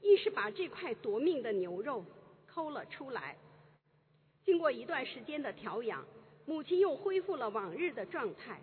[0.02, 2.04] 硬是把这块夺命的牛肉
[2.54, 3.36] 抠了出来。
[4.44, 6.04] 经过一段时间的调养，
[6.46, 8.60] 母亲又恢复了往日的状态。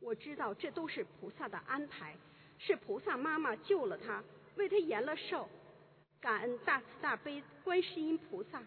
[0.00, 2.16] 我知道这都是菩萨的安排，
[2.58, 4.24] 是菩萨妈妈救了她，
[4.56, 5.46] 为她延了寿。
[6.18, 8.62] 感恩大慈大悲观世音菩萨，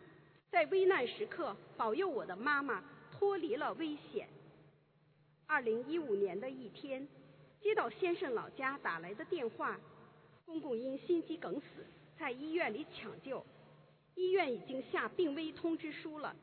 [0.52, 4.30] 在危难时刻保佑我的妈妈脱离了危险。
[5.48, 7.08] 二零一五年的一天，
[7.60, 9.80] 接到先生老家打来的电话，
[10.46, 11.86] 公公因心肌梗死，
[12.20, 13.44] 在医院里抢救，
[14.20, 16.36] 医院已经下病危通知书了。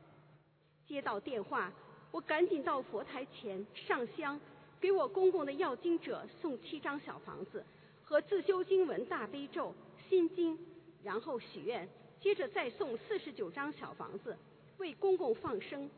[0.86, 1.70] 接到电话，
[2.10, 4.40] 我赶紧到佛台前上香，
[4.80, 7.62] 给我公公的要经者送七张小房子
[8.02, 9.74] 和自修经文大悲咒
[10.08, 10.58] 心经。
[11.02, 11.86] 然后许愿，
[12.18, 14.34] 接着再送四十九张小房子
[14.78, 15.90] 为公公放生。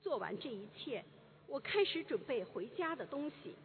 [0.00, 1.04] 做完这一切，
[1.48, 3.56] 我开始准备回家的东西，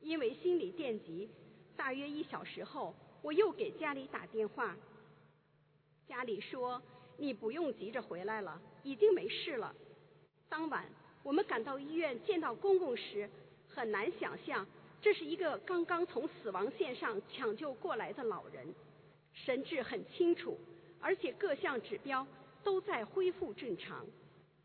[0.00, 1.28] 因为心里惦记。
[1.74, 4.76] 大约一小时后，我又给家里打电话，
[6.06, 6.80] 家里说
[7.16, 9.74] 你不用急着回来了，已经没事了。
[10.48, 10.84] 当晚
[11.22, 13.28] 我们赶到医院见到公公时，
[13.68, 14.66] 很难想象
[15.00, 18.66] 这是一个刚刚从死亡线上抢救过来的老人。
[19.32, 20.58] 神志很清楚，
[21.00, 22.26] 而且各项指标
[22.62, 24.06] 都在恢复正常。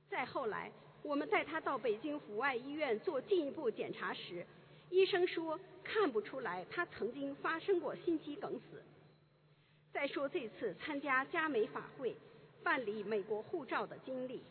[0.10, 0.72] 再后来，
[1.02, 4.46] 我们带他到北京阜外医院做进一步检查时，
[4.90, 8.84] 医生说看不出来他曾经发生过心肌梗死。
[9.92, 12.16] 再说这次参加加美法会
[12.64, 14.42] 办理美国护照的经历，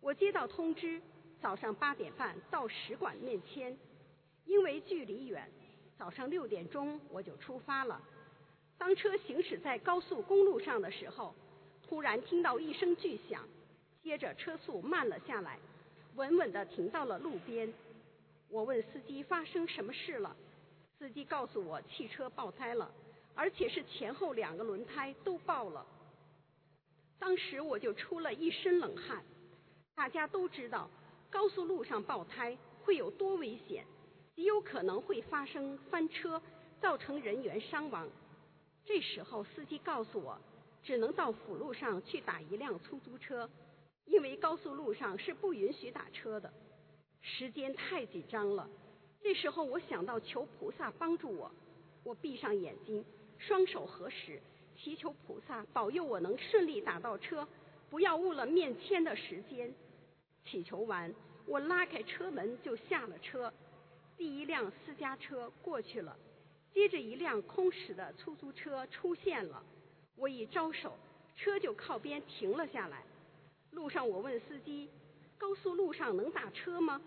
[0.00, 1.00] 我接到通知，
[1.40, 3.76] 早上八点半到使馆面签，
[4.44, 5.48] 因为距离远，
[5.96, 8.00] 早上六点钟我就出发了。
[8.76, 11.34] 当车行驶在高速公路上的时候，
[11.86, 13.48] 突然听到一声巨响，
[14.02, 15.58] 接着车速慢了下来，
[16.16, 17.72] 稳稳地停到了路边。
[18.48, 20.36] 我问司机发生什么事了，
[20.98, 22.90] 司机告诉我汽车爆胎了，
[23.34, 25.86] 而且是前后两个轮胎都爆了。
[27.18, 29.24] 当时我就出了一身冷汗。
[29.94, 30.90] 大家都知道
[31.30, 33.84] 高速路上爆胎会有多危险，
[34.34, 36.42] 极有可能会发生翻车，
[36.80, 38.08] 造成人员伤亡。
[38.84, 40.36] 这时候，司机告诉我，
[40.82, 43.48] 只能到辅路上去打一辆出租车，
[44.04, 46.52] 因为高速路上是不允许打车的。
[47.20, 48.68] 时间太紧张了，
[49.22, 51.50] 这时候我想到求菩萨帮助我，
[52.02, 53.02] 我闭上眼睛，
[53.46, 54.40] 双手合十，
[54.74, 57.46] 祈求菩萨保佑我能顺利打到车，
[57.90, 59.70] 不要误了面签的时间。
[60.46, 61.14] 祈求完，
[61.44, 63.52] 我拉开车门就下了车。
[64.16, 66.16] 第一辆私家车过去了，
[66.72, 69.62] 接着一辆空驶的出租车出现了。
[70.16, 70.96] 我一招手，
[71.36, 73.02] 车就靠边停了下来。
[73.72, 74.88] 路上我问司机
[75.36, 76.98] ：“高速路上能打车吗？”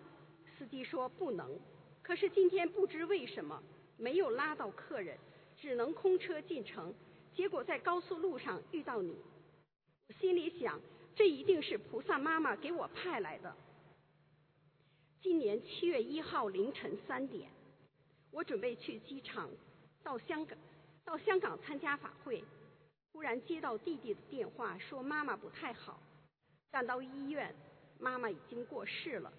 [0.58, 1.60] 司机说：“不能。”
[2.04, 3.62] 可是今天不知为什么
[3.98, 5.18] 没有拉到客人，
[5.58, 6.94] 只能空车进城。
[7.36, 9.16] 结果在高速路上遇到你，
[10.08, 10.80] 我心里想，
[11.16, 13.56] 这一定是菩萨妈妈给我派来的。
[15.22, 17.50] 今年七月一号凌晨三点，
[18.32, 19.50] 我准备去机场
[20.04, 20.58] 到香港，
[21.04, 22.44] 到香港参加法会，
[23.12, 26.02] 忽然接到弟弟的电话，说妈妈不太好。
[26.72, 27.54] 赶到医院，
[28.00, 29.32] 妈妈已经过世了。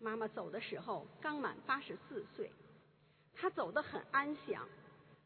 [0.00, 2.50] 妈妈走的时候刚满八十四岁，
[3.32, 4.68] 她走得很安详，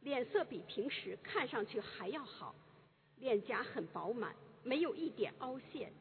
[0.02, 2.54] 脸色比平时看上去还要好，
[3.18, 5.92] 脸颊很饱满，没有一点凹陷。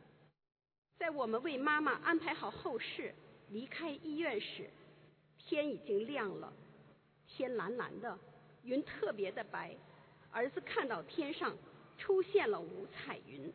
[0.98, 3.14] 在我们为妈妈安排好后事，
[3.50, 4.70] 离开医院时，
[5.38, 6.52] 天已经亮了，
[7.28, 8.18] 天蓝蓝的，
[8.64, 9.76] 云特别的白。
[10.32, 11.56] 儿子看到天上
[11.98, 13.52] 出现了五彩云。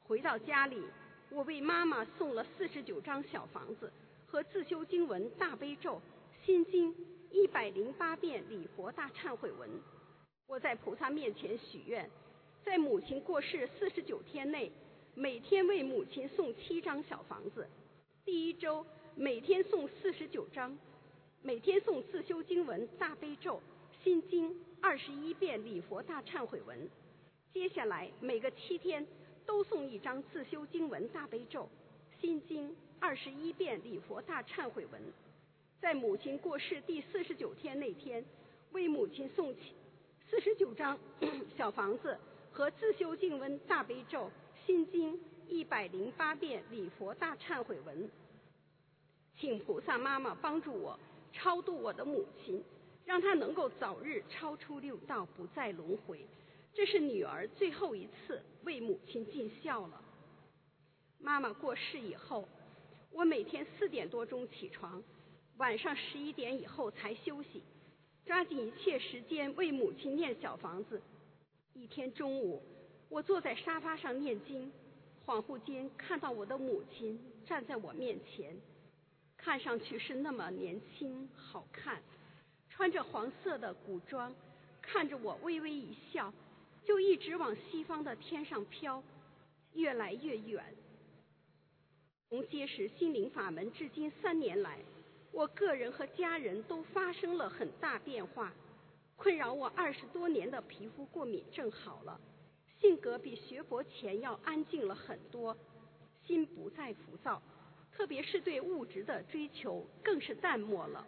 [0.00, 0.82] 回到家里，
[1.30, 3.92] 我为妈妈送了四十九张小房子。
[4.30, 6.02] 和自修经文大悲咒、
[6.44, 6.94] 心经
[7.30, 9.68] 一百零八遍礼佛大忏悔文。
[10.46, 12.08] 我在菩萨面前许愿，
[12.64, 14.70] 在母亲过世四十九天内，
[15.14, 17.68] 每天为母亲送七张小房子。
[18.24, 20.76] 第一周每天送四十九张，
[21.42, 23.60] 每天送自修经文大悲咒、
[24.02, 26.88] 心经二十一遍礼佛大忏悔文。
[27.52, 29.06] 接下来每个七天
[29.44, 31.68] 都送一张自修经文大悲咒、
[32.20, 32.74] 心经。
[33.00, 35.00] 二十一遍礼佛大忏悔文，
[35.80, 38.24] 在母亲过世第四十九天那天，
[38.72, 39.74] 为母亲送起
[40.28, 40.98] 四十九张
[41.56, 42.18] 小房子
[42.50, 44.28] 和自修静温大悲咒、
[44.66, 45.18] 心经
[45.48, 48.10] 一百零八遍礼佛大忏悔文，
[49.38, 50.98] 请菩萨妈妈帮助我
[51.32, 52.62] 超度我的母亲，
[53.04, 56.26] 让她能够早日超出六道，不再轮回。
[56.74, 60.02] 这是女儿最后一次为母亲尽孝了。
[61.20, 62.48] 妈妈过世以后。
[63.10, 65.02] 我每天四点多钟起床，
[65.58, 67.60] 晚上十一点以后才休息，
[68.24, 71.02] 抓紧一切时间为母亲念小房子。
[71.74, 72.62] 一天中午，
[73.08, 74.70] 我坐在沙发上念经，
[75.26, 78.56] 恍惚间看到我的母亲站在我面前，
[79.36, 82.00] 看上去是那么年轻好看，
[82.70, 84.32] 穿着黄色的古装，
[84.80, 86.32] 看着我微微一笑，
[86.84, 89.02] 就一直往西方的天上飘，
[89.74, 90.64] 越来越远。
[92.28, 94.78] 从结识心灵法门至今三年来，
[95.32, 98.52] 我个人和家人都发生了很大变化。
[99.16, 102.20] 困扰我二十多年的皮肤过敏症好了，
[102.80, 105.56] 性格比学佛前要安静了很多，
[106.24, 107.42] 心不再浮躁，
[107.92, 111.04] 特别是对物质的追求更是淡漠了。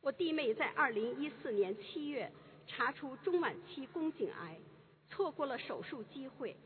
[0.00, 2.30] 我弟妹在二零一四年七月
[2.66, 4.58] 查出中晚期宫颈癌，
[5.08, 6.56] 错过了手术机会。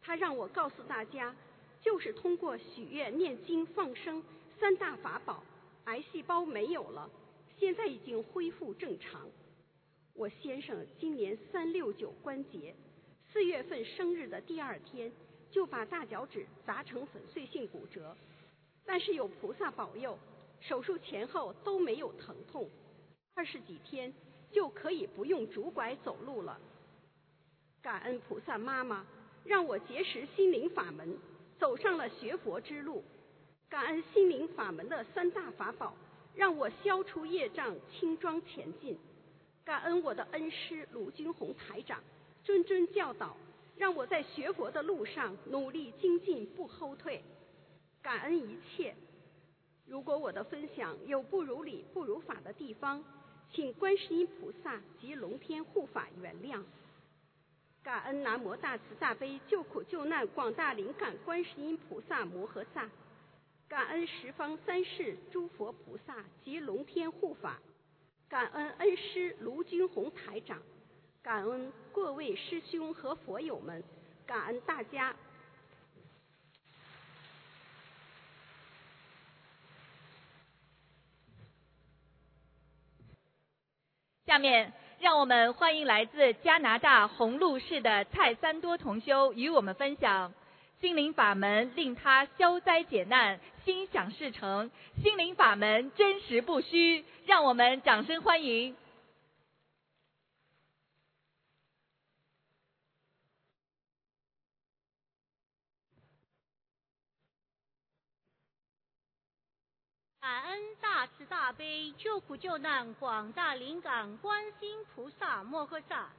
[0.00, 1.34] 她让我告诉大家。
[1.82, 4.20] 就是通过许愿、念经、放生
[4.58, 5.42] 三大法宝，
[5.84, 7.10] 癌细胞没有了，
[7.58, 9.28] 现在已经恢复正常。
[10.14, 12.74] 我先生今年三六九关节，
[13.30, 15.12] 四月份生日的第二天
[15.50, 18.16] 就把大脚趾砸成粉碎性骨折，
[18.86, 20.18] 但是有菩萨保佑，
[20.60, 22.68] 手术前后都没有疼痛，
[23.34, 24.12] 二十几天
[24.50, 26.58] 就可以不用拄拐走路了。
[27.82, 29.06] 感恩菩萨妈妈，
[29.44, 31.16] 让我结识心灵法门。
[31.58, 33.02] 走上了学佛之路，
[33.68, 35.92] 感恩心灵法门的三大法宝，
[36.36, 38.96] 让我消除业障，轻装前进。
[39.64, 42.00] 感恩我的恩师卢军红台长，
[42.44, 43.36] 谆谆教导，
[43.76, 47.22] 让我在学佛的路上努力精进，不后退。
[48.00, 48.94] 感恩一切。
[49.84, 53.02] 如果我的分享有不如理、不如法的地方，
[53.52, 56.62] 请观世音菩萨及龙天护法原谅。
[57.82, 62.88] 感恩南无大慈大悲救苦救难广大灵感观世音菩萨摩诃萨，
[63.68, 67.58] 感恩十方三世诸佛菩萨及龙天护法，
[68.28, 70.62] 感恩恩师卢军宏台长，
[71.22, 73.82] 感恩各位师兄和佛友们，
[74.24, 75.14] 感恩大家。
[84.26, 84.72] 下面。
[84.98, 90.32] 让我们欢迎来自加拿大红鹿市的蔡三多同修与我们分享，
[90.86, 94.70] 心灵法门令他消灾解难，心想事成。
[95.02, 98.76] 心灵法门真实不虚，让我们掌声欢迎。
[110.20, 116.12] 感恩大慈大悲救苦救难广大灵感观世菩萨摩诃萨，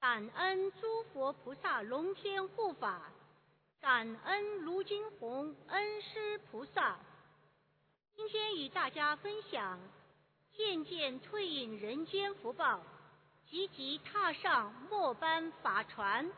[0.00, 3.00] 感恩诸佛菩萨龙天护法，
[3.84, 6.96] 感恩卢金红恩师菩萨。
[8.16, 9.78] 今天与大家分享：
[10.56, 12.80] 渐渐退隐人间福报，
[13.50, 16.32] 积极踏上末班法船。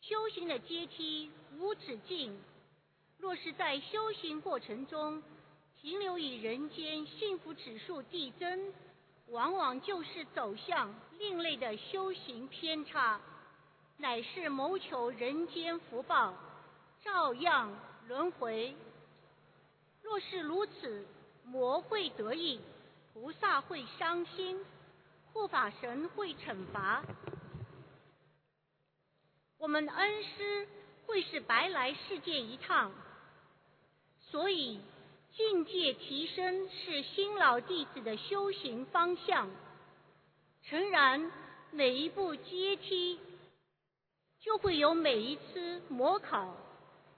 [0.00, 2.42] 修行的阶梯无止境，
[3.18, 5.22] 若是在修行过程中，
[5.78, 8.72] 停留于人间幸福指数递增，
[9.26, 13.20] 往往就是走向另类的修行偏差，
[13.98, 16.32] 乃是谋求人间福报，
[17.02, 17.70] 照样
[18.06, 18.74] 轮回。
[20.02, 21.06] 若是如此，
[21.44, 22.60] 魔会得意，
[23.12, 24.64] 菩萨会伤心，
[25.32, 27.02] 护法神会惩罚，
[29.58, 30.68] 我们恩师
[31.06, 32.92] 会是白来世界一趟，
[34.30, 34.80] 所以。
[35.30, 39.48] 境界提升是新老弟子的修行方向。
[40.64, 41.30] 诚然，
[41.70, 43.20] 每一步阶梯
[44.42, 46.56] 就会有每一次模考。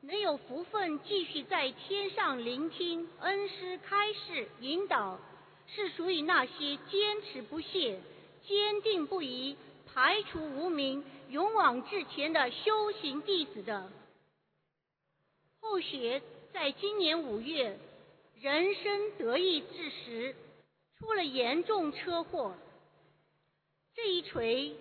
[0.03, 5.18] 能有福分继续在天上聆听恩师开示引导，
[5.66, 8.01] 是属于那些坚持不懈、
[8.47, 9.57] 坚定不移、
[9.93, 13.91] 排除无名、勇往直前的修行弟子的。
[15.61, 17.79] 后学在今年五月。
[18.43, 20.35] 人生得意之时，
[20.97, 22.55] 出了严重车祸。
[23.95, 24.75] 这一锤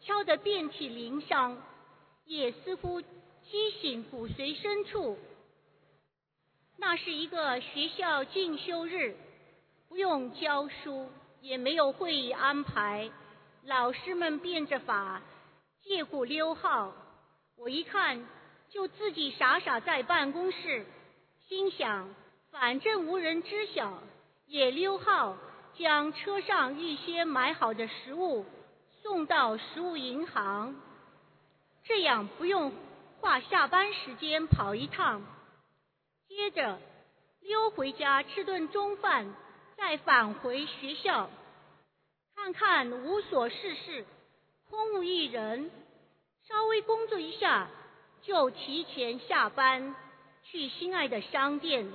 [0.00, 1.62] 敲得遍体鳞伤，
[2.24, 5.18] 也似乎击醒骨髓深处。
[6.76, 9.16] 那是一个学校进修日，
[9.88, 11.08] 不用教书，
[11.40, 13.10] 也没有会议安排，
[13.64, 15.22] 老师们变着法
[15.82, 16.92] 借故溜号。
[17.56, 18.26] 我一看，
[18.70, 20.84] 就自己傻傻在办公室，
[21.48, 22.14] 心想。
[22.50, 24.02] 反正无人知晓，
[24.46, 25.36] 也溜号
[25.76, 28.46] 将车上预先买好的食物
[29.02, 30.76] 送到食物银行，
[31.84, 32.72] 这样不用
[33.20, 35.22] 花下班时间跑一趟。
[36.28, 36.78] 接着
[37.40, 39.34] 溜回家吃顿中饭，
[39.76, 41.30] 再返回学校，
[42.34, 44.04] 看看无所事事，
[44.70, 45.70] 空无一人，
[46.48, 47.68] 稍微工作一下
[48.22, 49.94] 就提前下班，
[50.42, 51.86] 去心爱的商店。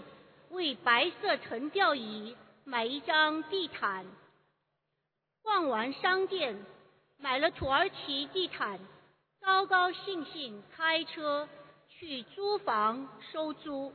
[0.52, 4.04] 为白色沉吊椅买一张地毯，
[5.44, 6.66] 逛完商店，
[7.20, 8.80] 买了土耳其地毯，
[9.42, 11.48] 高高兴兴开车
[11.88, 13.94] 去租房收租。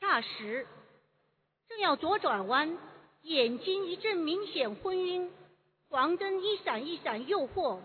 [0.00, 0.66] 霎时，
[1.68, 2.78] 正要左转弯，
[3.22, 5.32] 眼睛一阵明显昏晕，
[5.88, 7.80] 黄灯一闪一闪诱惑，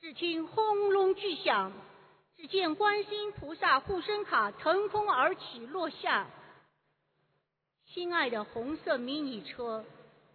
[0.00, 1.72] 只听轰隆巨响，
[2.36, 6.28] 只见观音菩萨护身卡腾空而起落下。
[7.86, 9.84] 心爱的红色迷你车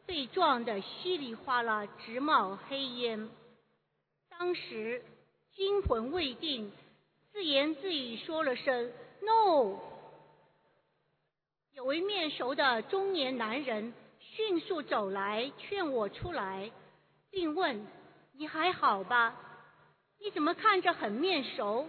[0.06, 3.30] 被撞得稀里哗啦，直冒黑烟。
[4.30, 5.04] 当时
[5.62, 6.72] 惊魂未定，
[7.32, 8.92] 自言自语说了声
[9.22, 9.78] “no”。
[11.76, 16.72] 有位面熟的中年男人迅速走来劝我出来，
[17.30, 17.86] 并问
[18.34, 19.36] ：“你还好吧？
[20.20, 21.88] 你怎么看着很面熟？”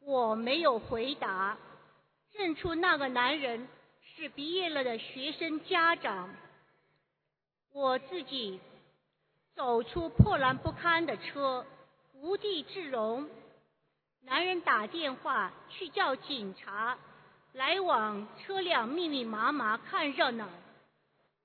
[0.00, 1.58] 我没有回答，
[2.32, 3.68] 认出那个男人。
[4.14, 6.34] 是毕业了的学生家长，
[7.74, 8.58] 我自己
[9.54, 11.66] 走出破烂不堪的车，
[12.20, 13.28] 无地自容。
[14.22, 16.98] 男人打电话去叫警察，
[17.52, 20.48] 来往车辆密密麻麻看热闹，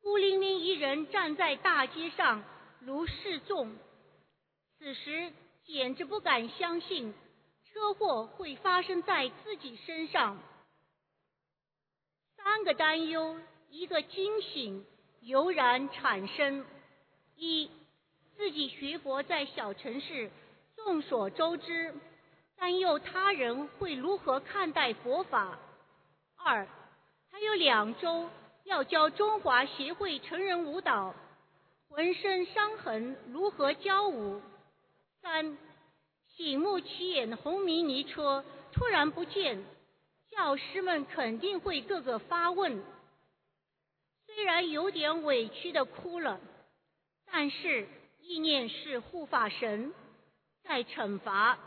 [0.01, 2.43] 孤零零一人站在大街上
[2.79, 3.75] 如示众。
[4.79, 5.31] 此时
[5.65, 7.13] 简直不敢相信
[7.71, 10.39] 车祸会发生在自己身上。
[12.35, 14.83] 三个担忧，一个惊醒，
[15.21, 16.65] 油然产生：
[17.35, 17.69] 一，
[18.35, 20.31] 自己学佛在小城市，
[20.83, 21.93] 众所周知，
[22.57, 25.57] 担忧他人会如何看待佛法；
[26.35, 26.67] 二，
[27.31, 28.27] 还有两周
[28.63, 31.13] 要教中华协会成人舞蹈，
[31.87, 34.41] 浑身伤痕如何教舞；
[35.21, 35.57] 三，
[36.35, 39.63] 醒目起眼的红迷你车突然不见。
[40.31, 42.81] 教师们肯定会个个发问，
[44.25, 46.39] 虽然有点委屈的哭了，
[47.29, 47.87] 但是
[48.21, 49.93] 意念是护法神。
[50.63, 51.57] 在惩罚，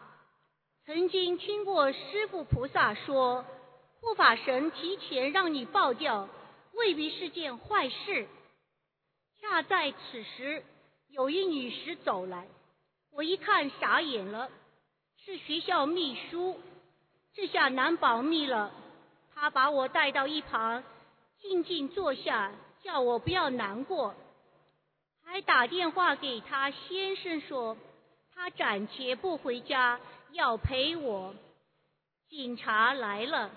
[0.86, 3.44] 曾经听过师父菩萨说，
[4.00, 6.28] 护法神提前让你爆掉，
[6.72, 8.26] 未必是件坏事。
[9.40, 10.64] 恰在此时，
[11.08, 12.46] 有一女士走来，
[13.12, 14.50] 我一看傻眼了，
[15.24, 16.58] 是学校秘书，
[17.34, 18.72] 这下难保密了。
[19.34, 20.82] 她把我带到一旁，
[21.40, 24.14] 静静坐下，叫我不要难过，
[25.24, 27.76] 还打电话给他先生说，
[28.34, 30.00] 他暂且不回家，
[30.32, 31.34] 要陪我。
[32.28, 33.50] 警察来了，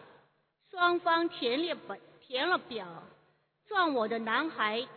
[0.70, 2.86] 双方填了本，填了表，
[3.68, 4.88] 撞我的男孩。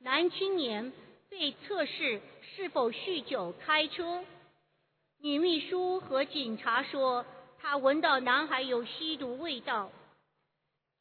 [0.00, 0.92] 男青年
[1.28, 4.24] 被测试是否酗酒开车，
[5.20, 7.26] 女秘书和警察说
[7.60, 9.90] 她闻到男孩有吸毒味道。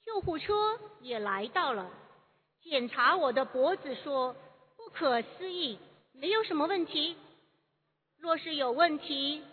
[0.03, 1.89] 救护车也来到了，
[2.61, 4.35] 检查我的脖子说
[4.75, 5.77] 不可思议，
[6.13, 7.15] 没有什么问题。
[8.19, 9.43] 若是有问题，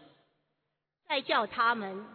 [1.07, 2.07] 再叫他们。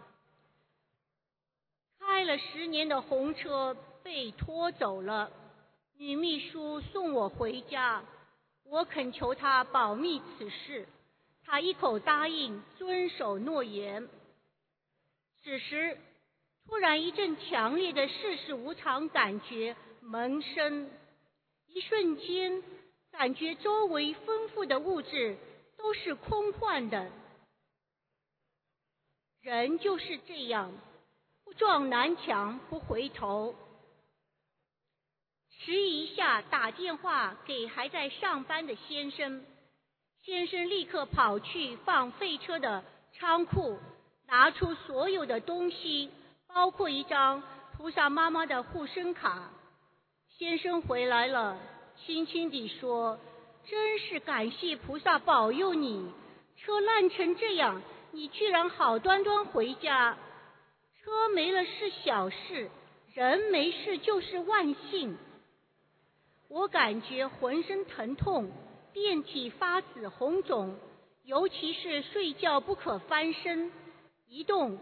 [1.98, 5.30] 开了十年的红车被拖走了。
[5.96, 8.02] 女秘书送我回家，
[8.64, 10.88] 我恳求她保密此事，
[11.44, 14.08] 她一口答应遵守诺言。
[15.42, 15.98] 此时，
[16.66, 20.90] 突然一阵强烈的世事无常感觉萌生，
[21.66, 22.62] 一瞬间
[23.12, 25.36] 感觉周围丰富的物质
[25.82, 27.10] 都是空幻的。
[29.40, 30.70] 人就是这样，
[31.44, 33.54] 不撞南墙不回头。
[35.48, 39.42] 迟疑一下，打电话给还在上班的先生。
[40.22, 43.78] 先生立刻跑去放废车的仓库，
[44.26, 46.10] 拿出所有的东西，
[46.46, 47.42] 包括一张
[47.78, 49.50] 菩萨妈妈的护身卡。
[50.36, 51.58] 先生回来了，
[51.96, 53.18] 轻轻地说
[53.70, 56.12] ：“真是感谢菩萨保佑你，
[56.56, 60.18] 车烂成这样，你居然好端端回家。
[60.98, 62.68] 车没了是小事，
[63.14, 65.16] 人没事就是万幸。”
[66.50, 68.50] 我感觉浑身疼痛，
[68.92, 70.76] 遍体发紫红肿，
[71.22, 73.70] 尤其是睡觉不可翻身，
[74.26, 74.78] 一动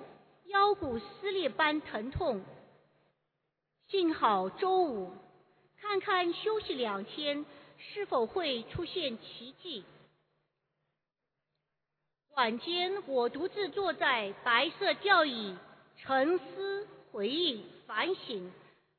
[0.46, 2.42] 腰骨撕裂般疼痛。
[3.88, 5.12] 幸好周五，
[5.78, 7.44] 看看休息两天
[7.78, 9.84] 是否会出现奇迹。
[12.34, 15.56] 晚间，我独自坐在白色吊椅，
[15.96, 18.52] 沉思、回忆、反省，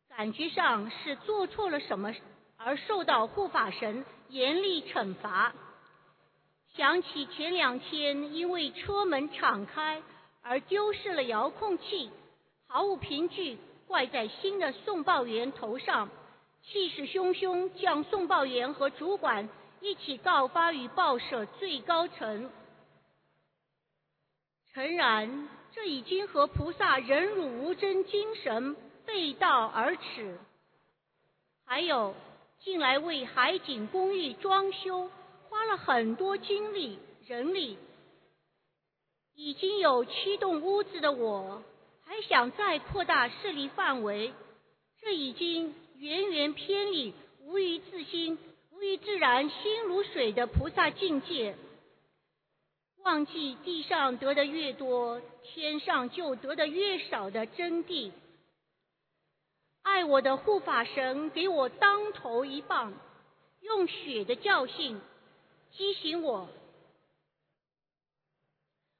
[0.09, 2.13] 感觉上是做错了什么。
[2.61, 5.53] 而受到护法神严厉惩罚。
[6.75, 10.03] 想起前两天因为车门敞开
[10.41, 12.11] 而丢失了遥控器，
[12.67, 13.57] 毫无凭据
[13.87, 16.09] 怪在新的送报员头上，
[16.63, 19.49] 气势汹汹将送报员和主管
[19.81, 22.49] 一起告发于报社最高层。
[24.73, 30.37] 诚然，这已经和菩萨忍辱无争精神背道而驰。
[31.65, 32.15] 还有。
[32.61, 35.09] 近来为海景公寓装修
[35.47, 37.77] 花了很多精力人力，
[39.33, 41.63] 已经有七栋屋子的我，
[42.03, 44.33] 还想再扩大势力范围，
[44.99, 48.39] 这已经远远偏离无于自心、
[48.71, 51.57] 无于自然、心如水的菩萨境界，
[53.03, 58.13] 忘记地上得的越多，天上就得的越少的真谛。
[59.81, 62.93] 爱我的护法神给我当头一棒，
[63.59, 65.01] 用血的教训
[65.73, 66.47] 激醒我。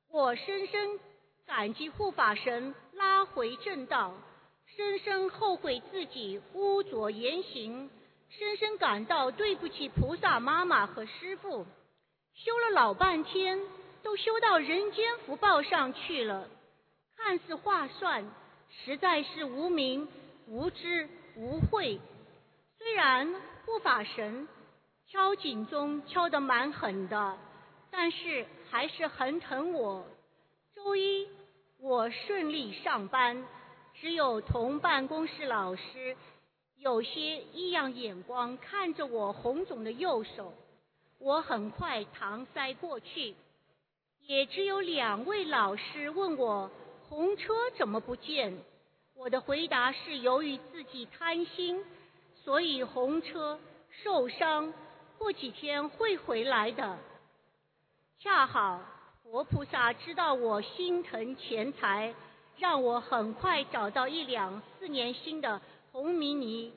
[0.10, 1.00] 我深深
[1.46, 4.14] 感激护法神拉回正道，
[4.80, 7.90] 深深后悔自己污浊言行，
[8.30, 11.66] 深深感到对不起菩萨妈妈和师父。
[12.34, 13.60] 修了老半天，
[14.04, 16.48] 都修到人间福报上去了，
[17.18, 18.24] 看似划算，
[18.70, 20.08] 实在是无名。
[20.48, 22.00] 无知无慧，
[22.78, 24.48] 虽然护法神
[25.10, 27.38] 敲警钟敲得蛮狠的，
[27.92, 30.08] 但是还是很疼我。
[30.74, 31.28] 周一
[31.80, 33.46] 我顺利上班，
[34.02, 36.16] 只有同办公室老师
[36.78, 40.54] 有些异样眼光看着我红肿的右手，
[41.18, 43.36] 我很快搪塞过去。
[44.22, 46.72] 也只有两位老师问我
[47.10, 48.58] 红车怎么不见。
[49.16, 51.84] 我的回答是由于自己贪心，
[52.44, 53.60] 所以红车
[54.04, 54.74] 受伤，
[55.18, 56.98] 过几天会回来的。
[58.20, 58.80] 恰好
[59.24, 62.14] 佛菩萨知道我心疼钱财，
[62.60, 66.74] 让我很快找到一辆四年新的红迷你，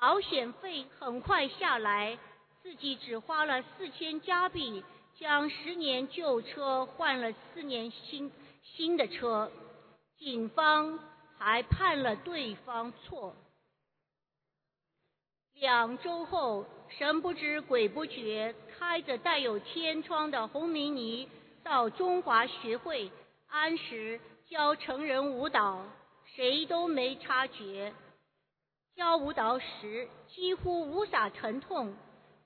[0.00, 2.18] 保险费很快下来，
[2.62, 4.82] 自己只花了四千加币，
[5.18, 9.52] 将十年旧车换了四年新新的车，
[10.18, 10.98] 警方
[11.38, 13.36] 还判了对方错。
[15.54, 21.28] 两周后，神不知鬼不觉，开着带有天窗的红迷你
[21.62, 23.10] 到中华学会
[23.48, 24.18] 安时
[24.50, 25.86] 教成人舞蹈，
[26.34, 27.94] 谁都没察觉。
[28.96, 31.94] 教舞蹈时几乎无洒疼痛，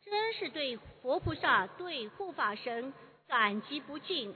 [0.05, 2.93] 真是对佛菩萨、对护法神
[3.27, 4.35] 感激不尽。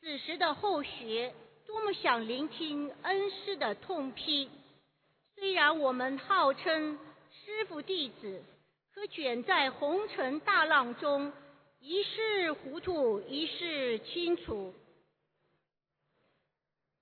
[0.00, 1.34] 此时的后学
[1.66, 4.48] 多么想聆听恩师的痛批，
[5.34, 6.98] 虽然我们号称。
[7.44, 8.42] 师傅弟子，
[8.94, 11.32] 可卷在红尘大浪中，
[11.80, 14.74] 一世糊涂，一世清楚。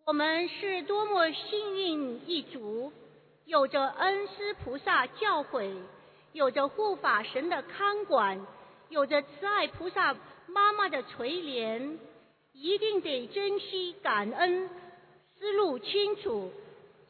[0.07, 2.93] 我们是多么幸运一族，
[3.45, 5.75] 有着恩师菩萨教诲，
[6.33, 8.47] 有着护法神的看管，
[8.89, 10.15] 有着慈爱菩萨
[10.47, 11.99] 妈妈的垂怜，
[12.53, 14.71] 一定得珍惜感恩，
[15.41, 16.53] 思路清楚，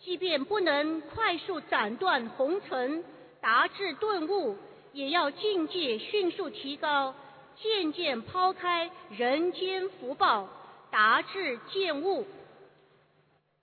[0.01, 3.05] 即便不能快速斩断红尘。
[3.43, 4.57] 达至顿悟，
[4.95, 7.15] 也要境界迅速提高，
[7.57, 10.49] 渐渐抛开人间福报，
[10.91, 12.25] 达至见悟。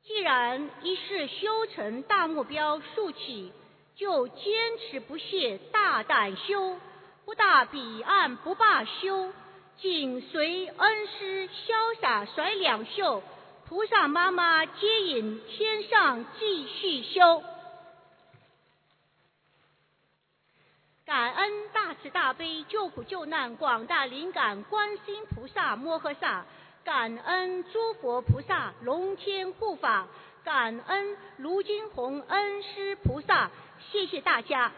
[0.06, 3.54] 既然一世修成大目标竖起，
[3.96, 4.44] 就坚
[4.78, 6.78] 持不懈，大胆修，
[7.24, 9.32] 不大彼岸不罢休，
[9.78, 13.24] 紧随恩师潇洒甩两袖，
[13.66, 17.42] 菩萨妈妈接引天上继续修。
[21.06, 26.46] 感恩大慈大悲救苦救难广大灵感观世音菩萨摩诃萨，
[26.84, 30.06] 感恩诸佛菩萨龙天护法，
[30.44, 33.50] 感恩卢金红恩师菩萨，
[33.92, 34.70] 谢谢大家。